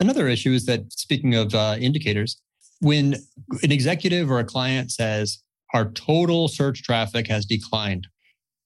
Another 0.00 0.28
issue 0.28 0.52
is 0.52 0.64
that 0.66 0.92
speaking 0.92 1.34
of 1.34 1.54
uh, 1.54 1.76
indicators, 1.78 2.40
when 2.80 3.14
an 3.62 3.72
executive 3.72 4.30
or 4.30 4.38
a 4.38 4.44
client 4.44 4.92
says 4.92 5.42
our 5.74 5.90
total 5.90 6.46
search 6.48 6.82
traffic 6.82 7.26
has 7.26 7.44
declined, 7.44 8.06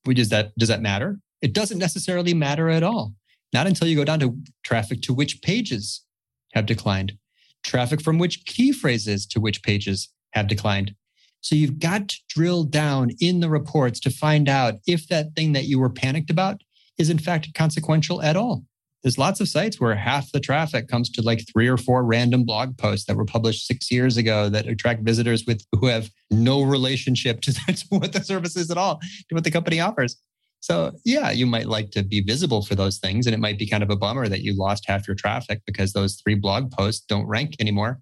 does 0.05 0.29
that 0.29 0.53
does 0.59 0.69
that 0.69 0.83
matter? 0.83 1.19
It 1.41 1.55
doesn't 1.55 1.79
necessarily 1.79 2.35
matter 2.35 2.69
at 2.69 2.83
all. 2.83 3.15
Not 3.53 3.67
until 3.67 3.89
you 3.89 3.97
go 3.97 4.05
down 4.05 4.21
to 4.21 4.37
traffic 4.63 5.03
to 5.03 5.15
which 5.15 5.43
pages 5.43 6.05
have 6.53 6.67
declined, 6.67 7.15
traffic 7.63 8.03
from 8.03 8.19
which 8.19 8.45
key 8.45 8.73
phrases 8.73 9.27
to 9.27 9.41
which 9.41 9.63
pages 9.63 10.11
have 10.33 10.47
declined. 10.47 10.95
So 11.41 11.55
you've 11.55 11.79
got 11.79 12.09
to 12.09 12.17
drill 12.29 12.65
down 12.65 13.11
in 13.21 13.41
the 13.41 13.51
reports 13.51 13.99
to 14.01 14.11
find 14.11 14.49
out 14.49 14.75
if 14.87 15.09
that 15.09 15.35
thing 15.35 15.53
that 15.53 15.65
you 15.65 15.79
were 15.79 15.91
panicked 15.91 16.31
about 16.31 16.61
is 16.99 17.11
in 17.11 17.19
fact 17.19 17.53
consequential 17.55 18.23
at 18.23 18.37
all 18.37 18.65
there's 19.03 19.19
lots 19.19 19.41
of 19.41 19.49
sites 19.49 19.81
where 19.81 19.95
half 19.95 20.31
the 20.33 20.41
traffic 20.41 20.89
comes 20.89 21.11
to 21.11 21.23
like 21.23 21.45
three 21.53 21.69
or 21.69 21.77
four 21.77 22.05
random 22.05 22.45
blog 22.45 22.79
posts 22.79 23.07
that 23.07 23.17
were 23.17 23.25
published 23.25 23.67
six 23.67 23.91
years 23.91 24.17
ago 24.17 24.49
that 24.49 24.67
attract 24.67 25.03
visitors 25.03 25.45
with 25.47 25.65
who 25.73 25.87
have 25.87 26.09
no 26.31 26.63
relationship 26.63 27.41
to, 27.43 27.53
to 27.67 27.85
what 27.89 28.13
the 28.13 28.23
service 28.23 28.57
is 28.57 28.71
at 28.71 28.79
all, 28.79 29.01
to 29.29 29.35
what 29.35 29.45
the 29.45 29.51
company 29.51 29.81
offers. 29.81 30.17
So 30.61 30.93
yeah, 31.05 31.33
you 31.33 31.47
might 31.47 31.67
like 31.67 31.91
to 31.91 32.05
be 32.05 32.23
visible 32.23 32.63
for 32.63 32.77
those 32.77 32.99
things, 32.99 33.27
and 33.27 33.35
it 33.35 33.41
might 33.41 33.59
be 33.59 33.69
kind 33.69 33.83
of 33.83 33.91
a 33.91 33.97
bummer 33.97 34.29
that 34.29 34.43
you 34.43 34.57
lost 34.57 34.85
half 34.87 35.09
your 35.09 35.17
traffic 35.17 35.61
because 35.67 35.93
those 35.93 36.21
three 36.23 36.37
blog 36.37 36.71
posts 36.71 37.05
don't 37.09 37.27
rank 37.27 37.57
anymore. 37.59 37.99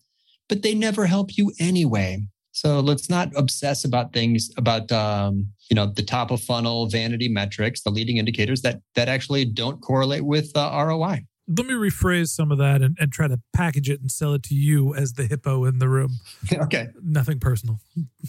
But 0.49 0.63
they 0.63 0.75
never 0.75 1.07
help 1.07 1.39
you 1.39 1.53
anyway. 1.59 2.23
So 2.53 2.81
let's 2.81 3.09
not 3.09 3.31
obsess 3.35 3.85
about 3.85 4.13
things 4.13 4.51
about 4.59 4.93
um, 4.93 5.47
you 5.71 5.77
know 5.77 5.87
the 5.87 6.03
top 6.03 6.31
of 6.31 6.43
funnel 6.43 6.89
vanity 6.89 7.29
metrics, 7.29 7.83
the 7.83 7.91
leading 7.91 8.19
indicators 8.19 8.63
that 8.63 8.81
that 8.97 9.09
actually 9.09 9.45
don't 9.45 9.81
correlate 9.81 10.25
with 10.25 10.55
uh, 10.57 10.85
ROI. 10.87 11.25
Let 11.49 11.67
me 11.67 11.75
rephrase 11.75 12.29
some 12.29 12.53
of 12.53 12.59
that 12.59 12.83
and, 12.83 12.97
and 13.01 13.11
try 13.11 13.27
to 13.27 13.41
package 13.53 13.89
it 13.89 14.01
and 14.01 14.11
sell 14.11 14.35
it 14.35 14.43
to 14.45 14.55
you 14.55 14.95
as 14.95 15.15
the 15.15 15.27
hippo 15.27 15.65
in 15.65 15.79
the 15.79 15.89
room. 15.89 16.19
okay. 16.53 16.89
Nothing 17.03 17.41
personal. 17.41 17.81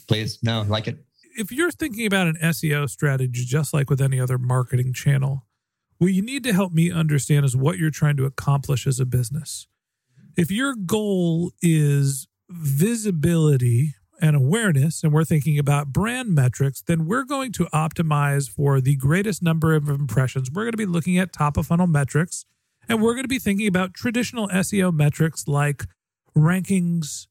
Please, 0.07 0.39
no, 0.41 0.63
like 0.63 0.87
it. 0.87 1.03
If 1.37 1.51
you're 1.51 1.71
thinking 1.71 2.07
about 2.07 2.27
an 2.27 2.37
SEO 2.41 2.89
strategy, 2.89 3.45
just 3.45 3.73
like 3.73 3.91
with 3.91 4.01
any 4.01 4.19
other 4.19 4.39
marketing 4.39 4.91
channel, 4.93 5.45
what 5.99 6.13
you 6.13 6.23
need 6.23 6.43
to 6.45 6.53
help 6.53 6.73
me 6.73 6.91
understand 6.91 7.45
is 7.45 7.55
what 7.55 7.77
you're 7.77 7.91
trying 7.91 8.17
to 8.17 8.25
accomplish 8.25 8.87
as 8.87 8.99
a 8.99 9.05
business. 9.05 9.67
If 10.35 10.49
your 10.49 10.73
goal 10.73 11.51
is 11.61 12.27
visibility 12.49 13.93
and 14.21 14.35
awareness, 14.35 15.03
and 15.03 15.11
we're 15.11 15.25
thinking 15.25 15.57
about 15.57 15.91
brand 15.91 16.33
metrics, 16.35 16.81
then 16.81 17.05
we're 17.05 17.25
going 17.25 17.51
to 17.53 17.65
optimize 17.73 18.49
for 18.49 18.79
the 18.79 18.95
greatest 18.95 19.41
number 19.41 19.73
of 19.73 19.89
impressions. 19.89 20.49
We're 20.51 20.63
going 20.63 20.73
to 20.73 20.77
be 20.77 20.85
looking 20.85 21.17
at 21.17 21.33
top 21.33 21.57
of 21.57 21.67
funnel 21.67 21.87
metrics, 21.87 22.45
and 22.87 23.01
we're 23.01 23.13
going 23.13 23.23
to 23.23 23.29
be 23.29 23.39
thinking 23.39 23.67
about 23.67 23.93
traditional 23.95 24.47
SEO 24.49 24.93
metrics 24.93 25.47
like 25.47 25.85
rankings 26.37 27.27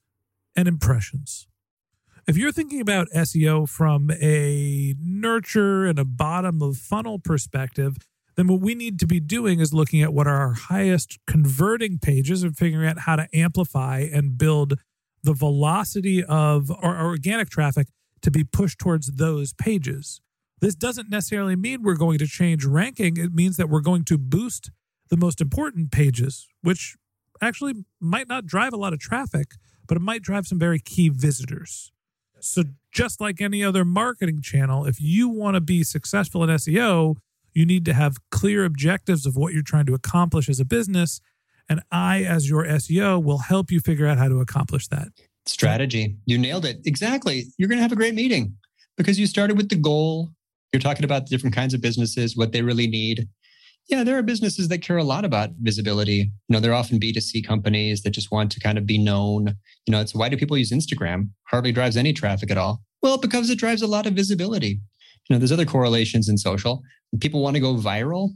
and 0.57 0.67
impressions. 0.67 1.47
If 2.27 2.37
you're 2.37 2.53
thinking 2.53 2.81
about 2.81 3.09
SEO 3.15 3.69
from 3.69 4.11
a 4.21 4.95
nurture 5.01 5.87
and 5.87 5.99
a 5.99 6.05
bottom 6.05 6.61
of 6.61 6.77
funnel 6.77 7.19
perspective, 7.19 7.97
then 8.37 8.47
what 8.47 8.61
we 8.61 8.75
need 8.75 8.99
to 9.01 9.07
be 9.07 9.21
doing 9.21 9.61
is 9.61 9.75
looking 9.75 10.03
at 10.03 10.13
what 10.13 10.27
are 10.27 10.37
our 10.37 10.55
highest 10.55 11.19
converting 11.27 11.99
pages 11.99 12.43
and 12.43 12.57
figuring 12.57 12.89
out 12.89 13.01
how 13.01 13.17
to 13.17 13.29
amplify 13.33 14.01
and 14.01 14.39
build 14.39 14.79
the 15.23 15.35
velocity 15.35 16.25
of 16.25 16.71
our 16.71 17.07
organic 17.07 17.51
traffic 17.51 17.89
to 18.23 18.31
be 18.31 18.45
pushed 18.45 18.79
towards 18.79 19.13
those 19.13 19.53
pages. 19.53 20.21
This 20.61 20.75
doesn't 20.75 21.11
necessarily 21.11 21.57
mean 21.57 21.83
we're 21.83 21.95
going 21.95 22.19
to 22.19 22.27
change 22.27 22.65
ranking. 22.65 23.17
It 23.17 23.33
means 23.33 23.57
that 23.57 23.69
we're 23.69 23.81
going 23.81 24.05
to 24.05 24.19
boost 24.19 24.71
the 25.09 25.17
most 25.17 25.41
important 25.41 25.91
pages, 25.91 26.47
which 26.63 26.97
actually 27.41 27.85
might 27.99 28.29
not 28.29 28.47
drive 28.47 28.73
a 28.73 28.77
lot 28.77 28.93
of 28.93 28.99
traffic, 28.99 29.53
but 29.87 29.97
it 29.97 30.01
might 30.01 30.23
drive 30.23 30.47
some 30.47 30.59
very 30.59 30.79
key 30.79 31.09
visitors. 31.09 31.93
So, 32.41 32.65
just 32.93 33.21
like 33.21 33.41
any 33.41 33.63
other 33.63 33.85
marketing 33.85 34.41
channel, 34.43 34.85
if 34.85 35.01
you 35.01 35.29
want 35.29 35.55
to 35.55 35.61
be 35.61 35.85
successful 35.85 36.43
in 36.43 36.51
SEO, 36.51 37.17
you 37.53 37.67
need 37.67 37.85
to 37.85 37.93
have 37.93 38.17
clear 38.31 38.65
objectives 38.65 39.27
of 39.27 39.37
what 39.37 39.53
you're 39.53 39.63
trying 39.63 39.87
to 39.87 39.95
accomplish 39.95 40.49
as 40.49 40.61
a 40.61 40.65
business 40.65 41.21
And 41.71 41.81
I, 41.93 42.25
as 42.25 42.51
your 42.51 42.65
SEO, 42.65 43.23
will 43.23 43.39
help 43.39 43.71
you 43.71 43.79
figure 43.79 44.07
out 44.07 44.19
how 44.19 44.29
to 44.29 44.41
accomplish 44.41 44.89
that. 44.89 45.09
Strategy. 45.47 46.17
You 46.27 46.37
nailed 46.37 46.67
it. 46.67 46.81
Exactly. 46.85 47.45
You're 47.57 47.69
going 47.69 47.79
to 47.79 47.83
have 47.83 47.93
a 47.93 47.97
great 47.97 48.15
meeting 48.15 48.57
because 48.97 49.21
you 49.21 49.27
started 49.27 49.57
with 49.57 49.69
the 49.69 49.77
goal. 49.77 50.31
You're 50.73 50.81
talking 50.81 51.05
about 51.05 51.27
the 51.27 51.31
different 51.31 51.55
kinds 51.55 51.73
of 51.73 51.81
businesses, 51.81 52.37
what 52.37 52.51
they 52.51 52.63
really 52.63 52.89
need. 52.89 53.29
Yeah, 53.89 54.05
there 54.05 54.19
are 54.19 54.23
businesses 54.23 54.69
that 54.69 54.83
care 54.83 54.99
a 54.99 55.05
lot 55.05 55.25
about 55.25 55.51
visibility. 55.61 56.13
You 56.17 56.31
know, 56.49 56.61
they're 56.61 56.75
often 56.75 57.01
B2C 57.01 57.47
companies 57.47 58.03
that 58.03 58.11
just 58.11 58.31
want 58.31 58.53
to 58.53 58.61
kind 58.61 58.77
of 58.77 58.85
be 58.85 58.99
known. 58.99 59.57
You 59.87 59.93
know, 59.93 60.01
it's 60.01 60.15
why 60.15 60.29
do 60.29 60.37
people 60.37 60.59
use 60.59 60.73
Instagram? 60.73 61.31
Hardly 61.45 61.73
drives 61.73 61.97
any 61.97 62.13
traffic 62.13 62.51
at 62.51 62.59
all. 62.59 62.83
Well, 63.01 63.17
because 63.17 63.49
it 63.49 63.59
drives 63.59 63.83
a 63.83 63.87
lot 63.87 64.07
of 64.07 64.15
visibility. 64.15 64.81
You 65.29 65.35
know, 65.35 65.39
there's 65.39 65.53
other 65.53 65.65
correlations 65.65 66.29
in 66.29 66.37
social. 66.37 66.83
People 67.21 67.43
want 67.43 67.55
to 67.55 67.61
go 67.61 67.75
viral. 67.77 68.31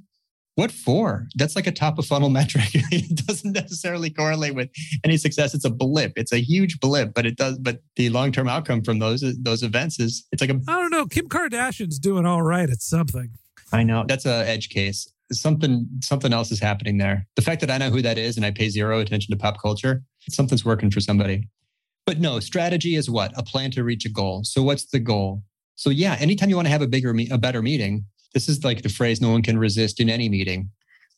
What 0.56 0.70
for? 0.70 1.26
That's 1.34 1.56
like 1.56 1.66
a 1.66 1.72
top 1.72 1.98
of 1.98 2.06
funnel 2.06 2.28
metric. 2.40 2.68
it 2.72 3.26
doesn't 3.26 3.52
necessarily 3.52 4.10
correlate 4.10 4.54
with 4.54 4.70
any 5.02 5.16
success. 5.16 5.54
It's 5.54 5.64
a 5.64 5.70
blip. 5.70 6.12
It's 6.16 6.32
a 6.32 6.38
huge 6.38 6.80
blip, 6.80 7.12
but 7.14 7.26
it 7.26 7.36
does. 7.36 7.58
But 7.58 7.82
the 7.96 8.08
long 8.10 8.32
term 8.32 8.48
outcome 8.48 8.82
from 8.82 8.98
those 8.98 9.22
those 9.42 9.62
events 9.62 9.98
is 9.98 10.26
it's 10.32 10.40
like 10.40 10.50
a. 10.50 10.60
I 10.68 10.80
don't 10.80 10.90
know. 10.90 11.06
Kim 11.06 11.28
Kardashian's 11.28 11.98
doing 11.98 12.26
all 12.26 12.42
right 12.42 12.70
at 12.70 12.82
something. 12.82 13.30
I 13.72 13.82
know 13.82 14.04
that's 14.06 14.26
a 14.26 14.48
edge 14.48 14.68
case. 14.68 15.10
Something 15.32 15.88
something 16.00 16.32
else 16.32 16.52
is 16.52 16.60
happening 16.60 16.98
there. 16.98 17.26
The 17.34 17.42
fact 17.42 17.60
that 17.62 17.70
I 17.70 17.78
know 17.78 17.90
who 17.90 18.02
that 18.02 18.18
is 18.18 18.36
and 18.36 18.46
I 18.46 18.50
pay 18.52 18.68
zero 18.68 19.00
attention 19.00 19.32
to 19.32 19.38
pop 19.38 19.60
culture, 19.60 20.02
something's 20.28 20.64
working 20.64 20.90
for 20.90 21.00
somebody. 21.00 21.48
But 22.06 22.20
no, 22.20 22.38
strategy 22.38 22.94
is 22.94 23.10
what 23.10 23.32
a 23.36 23.42
plan 23.42 23.70
to 23.72 23.82
reach 23.82 24.04
a 24.04 24.10
goal. 24.10 24.44
So 24.44 24.62
what's 24.62 24.84
the 24.84 25.00
goal? 25.00 25.42
So 25.76 25.90
yeah, 25.90 26.16
anytime 26.20 26.50
you 26.50 26.56
want 26.56 26.66
to 26.66 26.70
have 26.72 26.82
a 26.82 26.86
bigger, 26.86 27.14
a 27.30 27.38
better 27.38 27.62
meeting, 27.62 28.04
this 28.34 28.48
is 28.48 28.64
like 28.64 28.82
the 28.82 28.88
phrase 28.88 29.20
no 29.20 29.30
one 29.30 29.42
can 29.42 29.58
resist 29.58 30.00
in 30.00 30.10
any 30.10 30.28
meeting. 30.28 30.70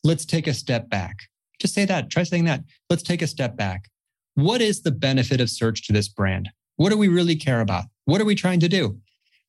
Let's 0.03 0.25
take 0.25 0.47
a 0.47 0.53
step 0.53 0.89
back. 0.89 1.23
Just 1.59 1.73
say 1.73 1.85
that. 1.85 2.09
Try 2.09 2.23
saying 2.23 2.45
that. 2.45 2.63
Let's 2.89 3.03
take 3.03 3.21
a 3.21 3.27
step 3.27 3.57
back. 3.57 3.89
What 4.35 4.61
is 4.61 4.83
the 4.83 4.91
benefit 4.91 5.41
of 5.41 5.49
search 5.49 5.85
to 5.87 5.93
this 5.93 6.07
brand? 6.07 6.49
What 6.75 6.91
do 6.91 6.97
we 6.97 7.07
really 7.07 7.35
care 7.35 7.59
about? 7.59 7.85
What 8.05 8.21
are 8.21 8.25
we 8.25 8.35
trying 8.35 8.59
to 8.59 8.69
do? 8.69 8.99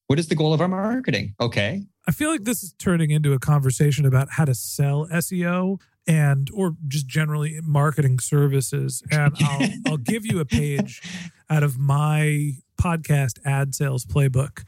What 0.07 0.19
is 0.19 0.29
the 0.29 0.35
goal 0.35 0.55
of 0.55 0.63
our 0.63 0.69
marketing? 0.69 1.35
Okay. 1.39 1.85
I 2.07 2.11
feel 2.11 2.31
like 2.31 2.45
this 2.45 2.63
is 2.63 2.73
turning 2.79 3.11
into 3.11 3.35
a 3.35 3.39
conversation 3.39 4.07
about 4.07 4.29
how 4.33 4.47
to 4.47 4.55
sell 4.55 5.07
SEO 5.13 5.79
and 6.07 6.49
or 6.55 6.77
just 6.89 7.07
generally 7.07 7.61
marketing 7.63 8.19
services. 8.19 9.03
And 9.11 9.37
I'll, 9.45 9.69
I'll 9.87 9.97
give 9.99 10.25
you 10.25 10.41
a 10.41 10.47
page 10.47 11.03
out 11.51 11.63
of 11.63 11.79
my 11.79 12.53
podcast 12.81 13.39
ad 13.45 13.75
sales 13.75 14.07
playbook. 14.07 14.65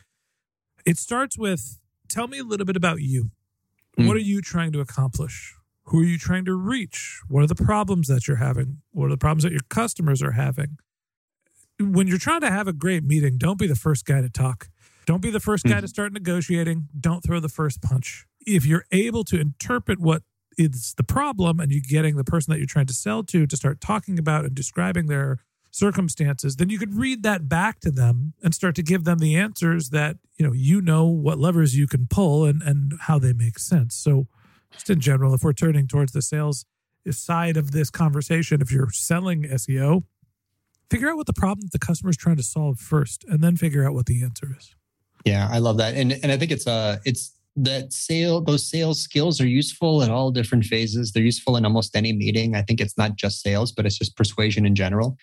It 0.85 0.99
starts 0.99 1.38
with 1.38 1.78
tell 2.11 2.29
me 2.29 2.38
a 2.38 2.45
little 2.45 2.67
bit 2.67 2.76
about 2.76 3.00
you. 3.00 3.31
Mm. 3.99 4.07
What 4.07 4.17
are 4.17 4.21
you 4.21 4.40
trying 4.40 4.73
to 4.73 4.81
accomplish? 4.81 5.55
Who 5.85 6.00
are 6.00 6.05
you 6.05 6.19
trying 6.19 6.45
to 6.45 6.55
reach? 6.55 7.21
What 7.29 7.43
are 7.43 7.47
the 7.47 7.55
problems 7.55 8.09
that 8.09 8.29
you're 8.29 8.37
having? 8.37 8.79
What 8.93 9.07
are 9.07 9.11
the 9.11 9.17
problems 9.17 9.43
that 9.45 9.52
your 9.52 9.64
customers 9.69 10.23
are 10.23 10.33
having? 10.33 10.79
When 11.81 12.07
you're 12.07 12.19
trying 12.19 12.43
to 12.43 12.50
have 12.50 12.69
a 12.69 12.73
great 12.73 13.05
meeting, 13.05 13.38
don't 13.38 13.59
be 13.59 13.67
the 13.67 13.75
first 13.75 14.05
guy 14.05 14.21
to 14.21 14.29
talk. 14.29 14.69
Don't 15.07 15.23
be 15.23 15.31
the 15.31 15.40
first 15.40 15.64
guy 15.64 15.79
mm. 15.79 15.81
to 15.81 15.88
start 15.88 16.12
negotiating. 16.12 16.88
Don't 16.99 17.23
throw 17.23 17.40
the 17.40 17.49
first 17.49 17.83
punch. 17.83 18.26
If 18.47 18.67
you're 18.67 18.85
able 18.93 19.25
to 19.25 19.40
interpret 19.40 19.99
what 19.99 20.23
is 20.59 20.95
the 20.97 21.02
problem 21.02 21.59
and 21.59 21.73
you're 21.73 21.83
getting 21.87 22.17
the 22.17 22.25
person 22.25 22.52
that 22.52 22.59
you're 22.59 22.67
trying 22.67 22.87
to 22.87 22.93
sell 22.93 23.23
to 23.25 23.47
to 23.47 23.57
start 23.57 23.81
talking 23.81 24.19
about 24.19 24.45
and 24.45 24.55
describing 24.55 25.07
their 25.07 25.38
circumstances, 25.70 26.56
then 26.56 26.70
you 26.70 26.78
could 26.78 26.94
read 26.94 27.22
that 27.22 27.48
back 27.48 27.80
to 27.80 27.90
them 27.90 28.34
and 28.42 28.54
start 28.54 28.74
to 28.76 28.82
give 28.82 29.04
them 29.04 29.18
the 29.18 29.36
answers 29.36 29.90
that, 29.90 30.16
you 30.36 30.46
know, 30.46 30.52
you 30.52 30.80
know 30.80 31.06
what 31.06 31.38
levers 31.38 31.76
you 31.76 31.86
can 31.86 32.06
pull 32.08 32.44
and, 32.44 32.62
and 32.62 32.94
how 33.02 33.18
they 33.18 33.32
make 33.32 33.58
sense. 33.58 33.94
So 33.94 34.26
just 34.70 34.90
in 34.90 35.00
general, 35.00 35.34
if 35.34 35.42
we're 35.42 35.52
turning 35.52 35.86
towards 35.86 36.12
the 36.12 36.22
sales 36.22 36.64
side 37.10 37.56
of 37.56 37.72
this 37.72 37.90
conversation, 37.90 38.60
if 38.60 38.70
you're 38.70 38.90
selling 38.90 39.44
SEO, 39.44 40.04
figure 40.90 41.10
out 41.10 41.16
what 41.16 41.26
the 41.26 41.32
problem 41.32 41.68
the 41.72 41.78
customer 41.78 42.10
is 42.10 42.16
trying 42.16 42.36
to 42.36 42.42
solve 42.42 42.78
first 42.78 43.24
and 43.28 43.42
then 43.42 43.56
figure 43.56 43.86
out 43.86 43.94
what 43.94 44.06
the 44.06 44.22
answer 44.22 44.54
is. 44.56 44.74
Yeah, 45.24 45.48
I 45.50 45.58
love 45.58 45.76
that. 45.78 45.94
And 45.94 46.12
and 46.22 46.32
I 46.32 46.36
think 46.36 46.50
it's 46.50 46.66
uh 46.66 46.98
it's 47.04 47.35
that 47.56 47.92
sale 47.92 48.40
those 48.40 48.68
sales 48.68 49.02
skills 49.02 49.40
are 49.40 49.46
useful 49.46 50.02
at 50.02 50.11
all 50.11 50.30
different 50.30 50.64
phases. 50.64 51.12
They're 51.12 51.22
useful 51.22 51.56
in 51.56 51.64
almost 51.64 51.94
any 51.94 52.12
meeting. 52.12 52.54
I 52.54 52.62
think 52.62 52.80
it's 52.80 52.96
not 52.96 53.16
just 53.16 53.42
sales, 53.42 53.72
but 53.72 53.87
it's 53.87 53.98
just 53.98 54.16
persuasion 54.16 54.64
in 54.64 54.74
general. 54.74 55.16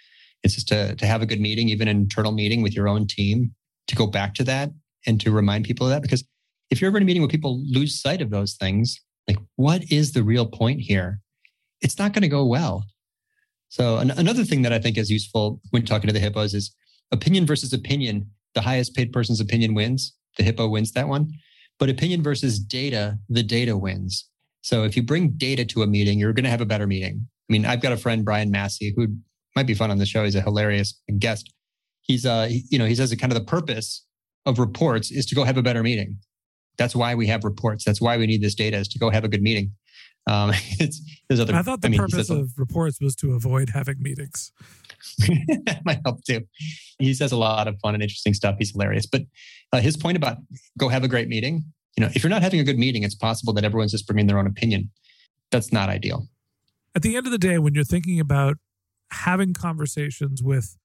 It's 0.44 0.56
just 0.56 0.68
to, 0.70 0.96
to 0.96 1.06
have 1.06 1.22
a 1.22 1.26
good 1.26 1.42
meeting, 1.42 1.70
even 1.70 1.88
an 1.88 1.98
internal 1.98 2.32
meeting 2.32 2.62
with 2.62 2.76
your 2.76 2.88
own 2.88 3.08
team, 3.08 3.52
to 3.88 3.96
go 3.96 4.08
back 4.08 4.34
to 4.36 4.44
that 4.46 4.72
and 5.06 5.20
to 5.22 5.32
remind 5.32 5.66
people 5.66 5.88
of 5.88 5.92
that. 5.92 6.02
Because 6.02 6.24
if 6.70 6.82
you're 6.82 6.90
ever 6.90 6.98
in 6.98 7.04
a 7.04 7.06
meeting 7.06 7.22
where 7.22 7.30
people 7.30 7.62
lose 7.66 8.02
sight 8.02 8.22
of 8.22 8.30
those 8.30 8.56
things, 8.56 9.00
like 9.28 9.38
what 9.56 9.84
is 9.92 10.14
the 10.14 10.24
real 10.24 10.46
point 10.46 10.82
here? 10.82 11.20
It's 11.82 12.00
not 12.00 12.14
going 12.14 12.24
to 12.24 12.28
go 12.28 12.46
well. 12.46 12.86
So 13.70 13.98
an, 13.98 14.12
another 14.12 14.44
thing 14.44 14.62
that 14.62 14.74
I 14.74 14.80
think 14.80 14.98
is 14.98 15.10
useful 15.10 15.62
when 15.72 15.86
talking 15.86 16.08
to 16.08 16.14
the 16.14 16.20
hippos 16.20 16.54
is 16.54 16.74
opinion 17.12 17.46
versus 17.46 17.74
opinion. 17.74 18.30
The 18.54 18.62
highest 18.62 18.96
paid 18.96 19.12
person's 19.12 19.40
opinion 19.40 19.74
wins. 19.74 20.16
The 20.38 20.44
hippo 20.44 20.68
wins 20.68 20.92
that 20.94 21.08
one. 21.08 21.32
But 21.80 21.90
opinion 21.90 22.24
versus 22.24 22.60
data, 22.60 23.18
the 23.30 23.44
data 23.44 23.78
wins. 23.78 24.28
So 24.62 24.84
if 24.84 24.96
you 24.96 25.04
bring 25.04 25.32
data 25.38 25.64
to 25.66 25.84
a 25.84 25.88
meeting, 25.88 26.20
you're 26.20 26.34
going 26.34 26.44
to 26.44 26.50
have 26.50 26.62
a 26.62 26.66
better 26.66 26.88
meeting. 26.88 27.28
I 27.50 27.54
mean, 27.54 27.66
I've 27.66 27.82
got 27.82 27.94
a 27.94 27.98
friend, 27.98 28.26
Brian 28.26 28.52
Massey, 28.52 28.94
who 28.96 29.08
might 29.58 29.66
be 29.66 29.74
fun 29.74 29.90
on 29.90 29.98
the 29.98 30.06
show. 30.06 30.24
He's 30.24 30.36
a 30.36 30.42
hilarious 30.42 31.02
guest. 31.18 31.52
He's 32.02 32.28
uh, 32.28 32.48
you 32.70 32.78
know, 32.78 32.86
he 32.86 32.94
says 32.94 33.10
that 33.10 33.20
kind 33.20 33.34
of 33.34 33.40
the 33.40 33.46
purpose 33.46 34.06
of 34.46 34.60
reports 34.60 35.10
is 35.12 35.26
to 35.26 35.36
go 35.36 35.44
have 35.44 35.58
a 35.58 35.64
better 35.64 35.82
meeting. 35.82 36.20
That's 36.78 36.96
why 36.96 37.16
we 37.16 37.26
have 37.26 37.44
reports. 37.44 37.84
That's 37.84 38.00
why 38.00 38.18
we 38.18 38.28
need 38.28 38.44
this 38.44 38.54
data 38.54 38.78
is 38.78 38.88
to 38.90 39.00
go 39.00 39.10
have 39.10 39.24
a 39.24 39.28
good 39.28 39.42
meeting. 39.42 39.72
Um, 40.30 40.52
it's 40.80 41.02
there's 41.28 41.40
other. 41.40 41.56
I 41.56 41.64
thought 41.64 41.82
the 41.82 41.88
I 41.88 41.90
mean, 41.90 42.00
purpose 42.00 42.30
of 42.30 42.52
reports 42.56 43.02
was 43.02 43.16
to 43.16 43.34
avoid 43.34 43.72
having 43.72 43.96
meetings. 44.00 44.52
that 45.66 45.82
might 45.86 46.02
help 46.06 46.24
too. 46.24 46.42
He 47.00 47.16
says 47.16 47.32
a 47.32 47.38
lot 47.38 47.68
of 47.68 47.80
fun 47.82 47.96
and 47.96 48.04
interesting 48.04 48.36
stuff. 48.36 48.58
He's 48.60 48.72
hilarious. 48.72 49.08
But 49.08 49.24
uh, 49.74 49.82
his 49.82 49.98
point 49.98 50.18
about 50.18 50.38
go 50.78 50.88
have 50.88 51.04
a 51.04 51.08
great 51.08 51.30
meeting. 51.30 51.66
You 51.98 52.06
know, 52.06 52.12
if 52.14 52.24
you're 52.24 52.30
not 52.30 52.44
having 52.44 52.60
a 52.60 52.64
good 52.64 52.78
meeting, 52.78 53.02
it's 53.02 53.16
possible 53.16 53.54
that 53.54 53.64
everyone's 53.64 53.92
just 53.92 54.06
bringing 54.06 54.28
their 54.28 54.38
own 54.38 54.46
opinion. 54.46 54.92
That's 55.50 55.74
not 55.74 55.90
ideal. 55.90 56.28
At 56.94 57.02
the 57.02 57.16
end 57.16 57.26
of 57.26 57.32
the 57.32 57.40
day, 57.40 57.58
when 57.58 57.74
you're 57.74 57.84
thinking 57.84 58.20
about 58.20 58.58
having 59.12 59.54
conversations 59.54 60.44
with 60.44 60.78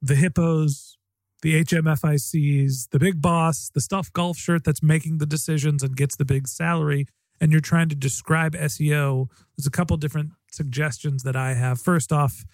the 0.00 0.14
hippos, 0.14 0.96
the 1.42 1.62
HMFICs, 1.64 2.90
the 2.90 2.98
big 2.98 3.20
boss, 3.20 3.70
the 3.74 3.80
stuffed 3.80 4.12
golf 4.12 4.36
shirt 4.38 4.64
that's 4.64 4.82
making 4.82 5.18
the 5.18 5.26
decisions 5.26 5.82
and 5.82 5.96
gets 5.96 6.16
the 6.16 6.24
big 6.24 6.48
salary, 6.48 7.06
and 7.40 7.50
you're 7.50 7.60
trying 7.60 7.88
to 7.88 7.96
describe 7.96 8.54
SEO, 8.54 9.28
there's 9.56 9.66
a 9.66 9.70
couple 9.70 9.96
different 9.96 10.30
suggestions 10.50 11.24
that 11.24 11.36
I 11.36 11.54
have. 11.54 11.80
First 11.80 12.12
off, 12.12 12.44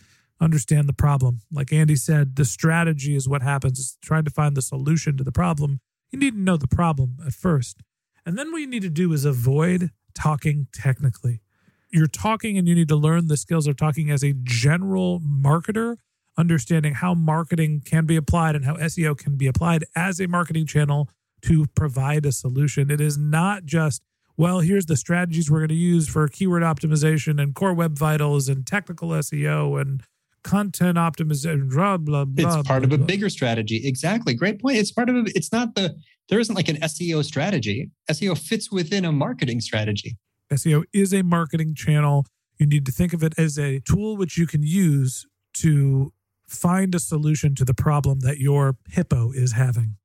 understand 0.40 0.88
the 0.88 0.94
problem. 0.94 1.40
Like 1.52 1.72
Andy 1.72 1.96
said, 1.96 2.36
the 2.36 2.44
strategy 2.44 3.14
is 3.14 3.28
what 3.28 3.42
happens. 3.42 3.78
It's 3.78 3.98
trying 4.02 4.24
to 4.24 4.30
find 4.30 4.56
the 4.56 4.62
solution 4.62 5.16
to 5.16 5.24
the 5.24 5.32
problem. 5.32 5.80
You 6.10 6.18
need 6.18 6.32
to 6.32 6.40
know 6.40 6.56
the 6.56 6.68
problem 6.68 7.16
at 7.26 7.34
first. 7.34 7.82
And 8.24 8.38
then 8.38 8.50
what 8.50 8.58
you 8.58 8.66
need 8.66 8.82
to 8.82 8.90
do 8.90 9.12
is 9.12 9.24
avoid 9.24 9.90
talking 10.14 10.68
technically 10.72 11.40
you're 11.90 12.06
talking 12.06 12.58
and 12.58 12.68
you 12.68 12.74
need 12.74 12.88
to 12.88 12.96
learn 12.96 13.28
the 13.28 13.36
skills 13.36 13.66
of 13.66 13.76
talking 13.76 14.10
as 14.10 14.22
a 14.22 14.34
general 14.42 15.20
marketer, 15.20 15.96
understanding 16.36 16.94
how 16.94 17.14
marketing 17.14 17.82
can 17.84 18.06
be 18.06 18.16
applied 18.16 18.54
and 18.54 18.64
how 18.64 18.76
SEO 18.76 19.16
can 19.16 19.36
be 19.36 19.46
applied 19.46 19.84
as 19.96 20.20
a 20.20 20.28
marketing 20.28 20.66
channel 20.66 21.08
to 21.42 21.66
provide 21.74 22.26
a 22.26 22.32
solution. 22.32 22.90
It 22.90 23.00
is 23.00 23.16
not 23.16 23.64
just, 23.64 24.02
well, 24.36 24.60
here's 24.60 24.86
the 24.86 24.96
strategies 24.96 25.50
we're 25.50 25.60
going 25.60 25.68
to 25.68 25.74
use 25.74 26.08
for 26.08 26.28
keyword 26.28 26.62
optimization 26.62 27.40
and 27.40 27.54
core 27.54 27.74
web 27.74 27.98
vitals 27.98 28.48
and 28.48 28.66
technical 28.66 29.10
SEO 29.10 29.80
and 29.80 30.02
content 30.42 30.96
optimization, 30.96 31.70
blah, 31.70 31.96
blah, 31.96 32.24
blah. 32.24 32.58
It's 32.58 32.68
part 32.68 32.82
blah, 32.82 32.94
of 32.94 33.00
a 33.00 33.04
bigger 33.04 33.28
strategy. 33.28 33.86
Exactly. 33.86 34.34
Great 34.34 34.60
point. 34.60 34.76
It's 34.76 34.92
part 34.92 35.08
of, 35.08 35.16
a, 35.16 35.24
it's 35.34 35.52
not 35.52 35.74
the, 35.74 35.96
there 36.28 36.38
isn't 36.38 36.54
like 36.54 36.68
an 36.68 36.76
SEO 36.76 37.24
strategy. 37.24 37.90
SEO 38.10 38.36
fits 38.38 38.70
within 38.70 39.04
a 39.04 39.12
marketing 39.12 39.60
strategy. 39.60 40.16
SEO 40.50 40.84
is 40.92 41.12
a 41.12 41.22
marketing 41.22 41.74
channel. 41.74 42.26
You 42.58 42.66
need 42.66 42.86
to 42.86 42.92
think 42.92 43.12
of 43.12 43.22
it 43.22 43.34
as 43.38 43.58
a 43.58 43.80
tool 43.80 44.16
which 44.16 44.36
you 44.36 44.46
can 44.46 44.62
use 44.62 45.26
to 45.54 46.12
find 46.48 46.94
a 46.94 46.98
solution 46.98 47.54
to 47.54 47.64
the 47.64 47.74
problem 47.74 48.20
that 48.20 48.38
your 48.38 48.76
hippo 48.88 49.32
is 49.32 49.52
having. 49.52 49.96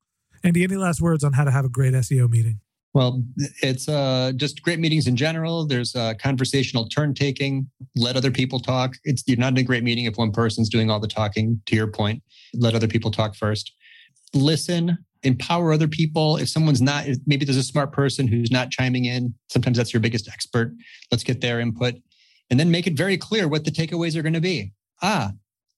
Andy, 0.43 0.63
any 0.63 0.75
last 0.75 1.01
words 1.01 1.23
on 1.23 1.33
how 1.33 1.45
to 1.45 1.51
have 1.51 1.65
a 1.65 1.69
great 1.69 1.93
SEO 1.93 2.29
meeting? 2.29 2.59
Well, 2.93 3.23
it's 3.63 3.89
uh, 3.89 4.33
just 4.35 4.61
great 4.61 4.77
meetings 4.77 5.07
in 5.07 5.15
general. 5.15 5.65
There's 5.65 5.95
uh, 5.95 6.13
conversational 6.21 6.87
turn 6.89 7.15
taking. 7.15 7.67
Let 7.95 8.15
other 8.15 8.29
people 8.29 8.59
talk. 8.59 8.95
It's 9.03 9.23
you're 9.25 9.37
not 9.37 9.53
in 9.53 9.57
a 9.57 9.63
great 9.63 9.83
meeting 9.83 10.05
if 10.05 10.15
one 10.15 10.31
person's 10.31 10.69
doing 10.69 10.91
all 10.91 10.99
the 10.99 11.07
talking. 11.07 11.59
To 11.65 11.75
your 11.75 11.87
point, 11.87 12.21
let 12.53 12.75
other 12.75 12.87
people 12.87 13.09
talk 13.09 13.35
first. 13.35 13.73
Listen 14.35 14.97
empower 15.23 15.73
other 15.73 15.87
people. 15.87 16.37
If 16.37 16.49
someone's 16.49 16.81
not, 16.81 17.05
maybe 17.25 17.45
there's 17.45 17.57
a 17.57 17.63
smart 17.63 17.91
person 17.91 18.27
who's 18.27 18.51
not 18.51 18.71
chiming 18.71 19.05
in. 19.05 19.33
Sometimes 19.49 19.77
that's 19.77 19.93
your 19.93 20.01
biggest 20.01 20.27
expert. 20.27 20.73
Let's 21.11 21.23
get 21.23 21.41
their 21.41 21.59
input 21.59 21.95
and 22.49 22.59
then 22.59 22.71
make 22.71 22.87
it 22.87 22.97
very 22.97 23.17
clear 23.17 23.47
what 23.47 23.65
the 23.65 23.71
takeaways 23.71 24.15
are 24.15 24.21
going 24.21 24.33
to 24.33 24.41
be. 24.41 24.73
Ah, 25.01 25.31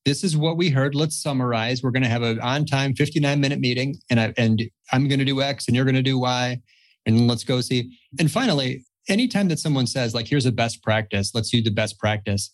this 0.06 0.24
is 0.24 0.38
what 0.38 0.58
we 0.58 0.70
heard. 0.70 0.94
Let's 0.94 1.22
summarize. 1.22 1.82
We're 1.82 1.92
going 1.92 2.04
to 2.04 2.10
have 2.10 2.22
an 2.22 2.40
on 2.40 2.66
time 2.66 2.94
59 2.96 3.40
minute 3.40 3.60
meeting 3.60 3.96
and 4.10 4.20
I, 4.20 4.34
and 4.38 4.62
I'm 4.92 5.08
going 5.08 5.20
to 5.20 5.26
do 5.26 5.42
X 5.42 5.68
and 5.68 5.76
you're 5.76 5.86
going 5.86 5.96
to 5.96 6.02
do 6.02 6.20
Y 6.20 6.60
and 7.06 7.28
let's 7.28 7.44
go 7.44 7.62
see. 7.62 7.98
And 8.20 8.32
finally, 8.32 8.84
anytime 9.08 9.48
that 9.50 9.60
someone 9.60 9.88
says 9.88 10.14
like, 10.14 10.28
here's 10.28 10.46
a 10.46 10.52
best 10.52 10.84
practice, 10.84 11.32
let's 11.34 11.50
do 11.50 11.62
the 11.62 11.72
best 11.72 12.00
practice. 12.00 12.54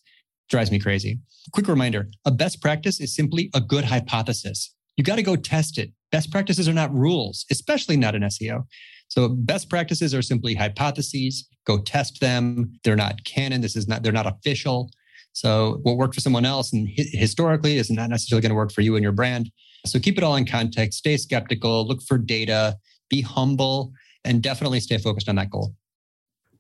drives 0.49 0.71
me 0.71 0.79
crazy. 0.79 1.19
Quick 1.53 1.67
reminder 1.67 2.09
a 2.25 2.31
best 2.31 2.61
practice 2.61 2.99
is 2.99 3.15
simply 3.15 3.49
a 3.53 3.61
good 3.61 3.85
hypothesis. 3.85 4.73
You 5.01 5.03
got 5.03 5.15
to 5.15 5.23
go 5.23 5.35
test 5.35 5.79
it. 5.79 5.91
Best 6.11 6.31
practices 6.31 6.69
are 6.69 6.73
not 6.73 6.93
rules, 6.93 7.43
especially 7.49 7.97
not 7.97 8.13
in 8.13 8.21
SEO. 8.21 8.65
So 9.07 9.29
best 9.29 9.67
practices 9.67 10.13
are 10.13 10.21
simply 10.21 10.53
hypotheses. 10.53 11.47
Go 11.65 11.79
test 11.79 12.19
them. 12.21 12.71
They're 12.83 12.95
not 12.95 13.23
canon. 13.25 13.61
This 13.61 13.75
is 13.75 13.87
not, 13.87 14.03
they're 14.03 14.11
not 14.11 14.27
official. 14.27 14.91
So 15.33 15.79
what 15.81 15.97
worked 15.97 16.13
for 16.13 16.21
someone 16.21 16.45
else 16.45 16.71
and 16.71 16.87
historically 16.95 17.77
is 17.77 17.89
not 17.89 18.11
necessarily 18.11 18.43
going 18.43 18.51
to 18.51 18.55
work 18.55 18.71
for 18.71 18.81
you 18.81 18.95
and 18.95 19.01
your 19.01 19.11
brand. 19.11 19.49
So 19.87 19.97
keep 19.97 20.19
it 20.19 20.23
all 20.23 20.35
in 20.35 20.45
context, 20.45 20.99
stay 20.99 21.17
skeptical, 21.17 21.87
look 21.87 22.03
for 22.03 22.19
data, 22.19 22.77
be 23.09 23.21
humble, 23.21 23.93
and 24.23 24.43
definitely 24.43 24.81
stay 24.81 24.99
focused 24.99 25.27
on 25.27 25.35
that 25.37 25.49
goal. 25.49 25.73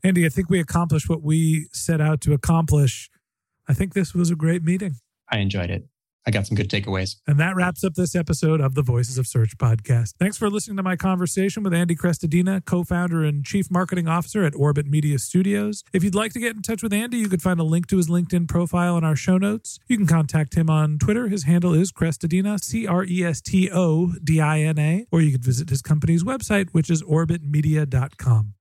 Andy, 0.03 0.25
I 0.25 0.29
think 0.29 0.49
we 0.49 0.59
accomplished 0.59 1.07
what 1.07 1.21
we 1.21 1.67
set 1.73 2.01
out 2.01 2.21
to 2.21 2.33
accomplish. 2.33 3.11
I 3.69 3.75
think 3.75 3.93
this 3.93 4.15
was 4.15 4.31
a 4.31 4.35
great 4.35 4.63
meeting. 4.63 4.95
I 5.31 5.37
enjoyed 5.37 5.69
it. 5.69 5.85
I 6.25 6.31
got 6.31 6.45
some 6.45 6.55
good 6.55 6.69
takeaways. 6.69 7.15
And 7.25 7.39
that 7.39 7.55
wraps 7.55 7.83
up 7.83 7.95
this 7.95 8.15
episode 8.15 8.61
of 8.61 8.75
the 8.75 8.83
Voices 8.83 9.17
of 9.17 9.25
Search 9.25 9.57
podcast. 9.57 10.13
Thanks 10.19 10.37
for 10.37 10.49
listening 10.49 10.77
to 10.77 10.83
my 10.83 10.95
conversation 10.95 11.63
with 11.63 11.73
Andy 11.73 11.95
Crestodina, 11.95 12.63
co 12.63 12.83
founder 12.83 13.23
and 13.23 13.43
chief 13.43 13.71
marketing 13.71 14.07
officer 14.07 14.43
at 14.43 14.53
Orbit 14.55 14.85
Media 14.85 15.17
Studios. 15.17 15.83
If 15.93 16.03
you'd 16.03 16.15
like 16.15 16.33
to 16.33 16.39
get 16.39 16.55
in 16.55 16.61
touch 16.61 16.83
with 16.83 16.93
Andy, 16.93 17.17
you 17.17 17.27
can 17.27 17.39
find 17.39 17.59
a 17.59 17.63
link 17.63 17.87
to 17.87 17.97
his 17.97 18.07
LinkedIn 18.07 18.47
profile 18.47 18.97
in 18.97 19.03
our 19.03 19.15
show 19.15 19.37
notes. 19.37 19.79
You 19.87 19.97
can 19.97 20.07
contact 20.07 20.53
him 20.53 20.69
on 20.69 20.99
Twitter. 20.99 21.27
His 21.27 21.43
handle 21.43 21.73
is 21.73 21.91
Crestodina, 21.91 22.63
C 22.63 22.85
R 22.85 23.03
E 23.03 23.23
S 23.23 23.41
T 23.41 23.71
O 23.71 24.13
D 24.23 24.39
I 24.39 24.59
N 24.59 24.77
A, 24.77 25.05
or 25.11 25.21
you 25.21 25.31
could 25.31 25.43
visit 25.43 25.69
his 25.69 25.81
company's 25.81 26.23
website, 26.23 26.69
which 26.71 26.89
is 26.89 27.01
orbitmedia.com. 27.03 28.53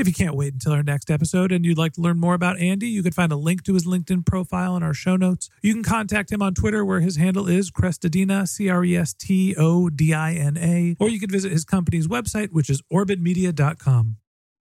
If 0.00 0.06
you 0.06 0.14
can't 0.14 0.34
wait 0.34 0.54
until 0.54 0.72
our 0.72 0.82
next 0.82 1.10
episode 1.10 1.52
and 1.52 1.62
you'd 1.62 1.76
like 1.76 1.92
to 1.92 2.00
learn 2.00 2.18
more 2.18 2.32
about 2.32 2.58
Andy, 2.58 2.88
you 2.88 3.02
can 3.02 3.12
find 3.12 3.30
a 3.30 3.36
link 3.36 3.64
to 3.64 3.74
his 3.74 3.84
LinkedIn 3.84 4.24
profile 4.24 4.74
in 4.74 4.82
our 4.82 4.94
show 4.94 5.14
notes. 5.14 5.50
You 5.60 5.74
can 5.74 5.82
contact 5.82 6.32
him 6.32 6.40
on 6.40 6.54
Twitter, 6.54 6.86
where 6.86 7.00
his 7.00 7.16
handle 7.16 7.46
is 7.46 7.70
Crestodina, 7.70 8.48
C 8.48 8.70
R 8.70 8.82
E 8.82 8.96
S 8.96 9.12
T 9.12 9.54
O 9.58 9.90
D 9.90 10.14
I 10.14 10.32
N 10.32 10.56
A, 10.56 10.96
or 10.98 11.10
you 11.10 11.20
can 11.20 11.28
visit 11.28 11.52
his 11.52 11.66
company's 11.66 12.08
website, 12.08 12.48
which 12.50 12.70
is 12.70 12.80
orbitmedia.com. 12.90 14.16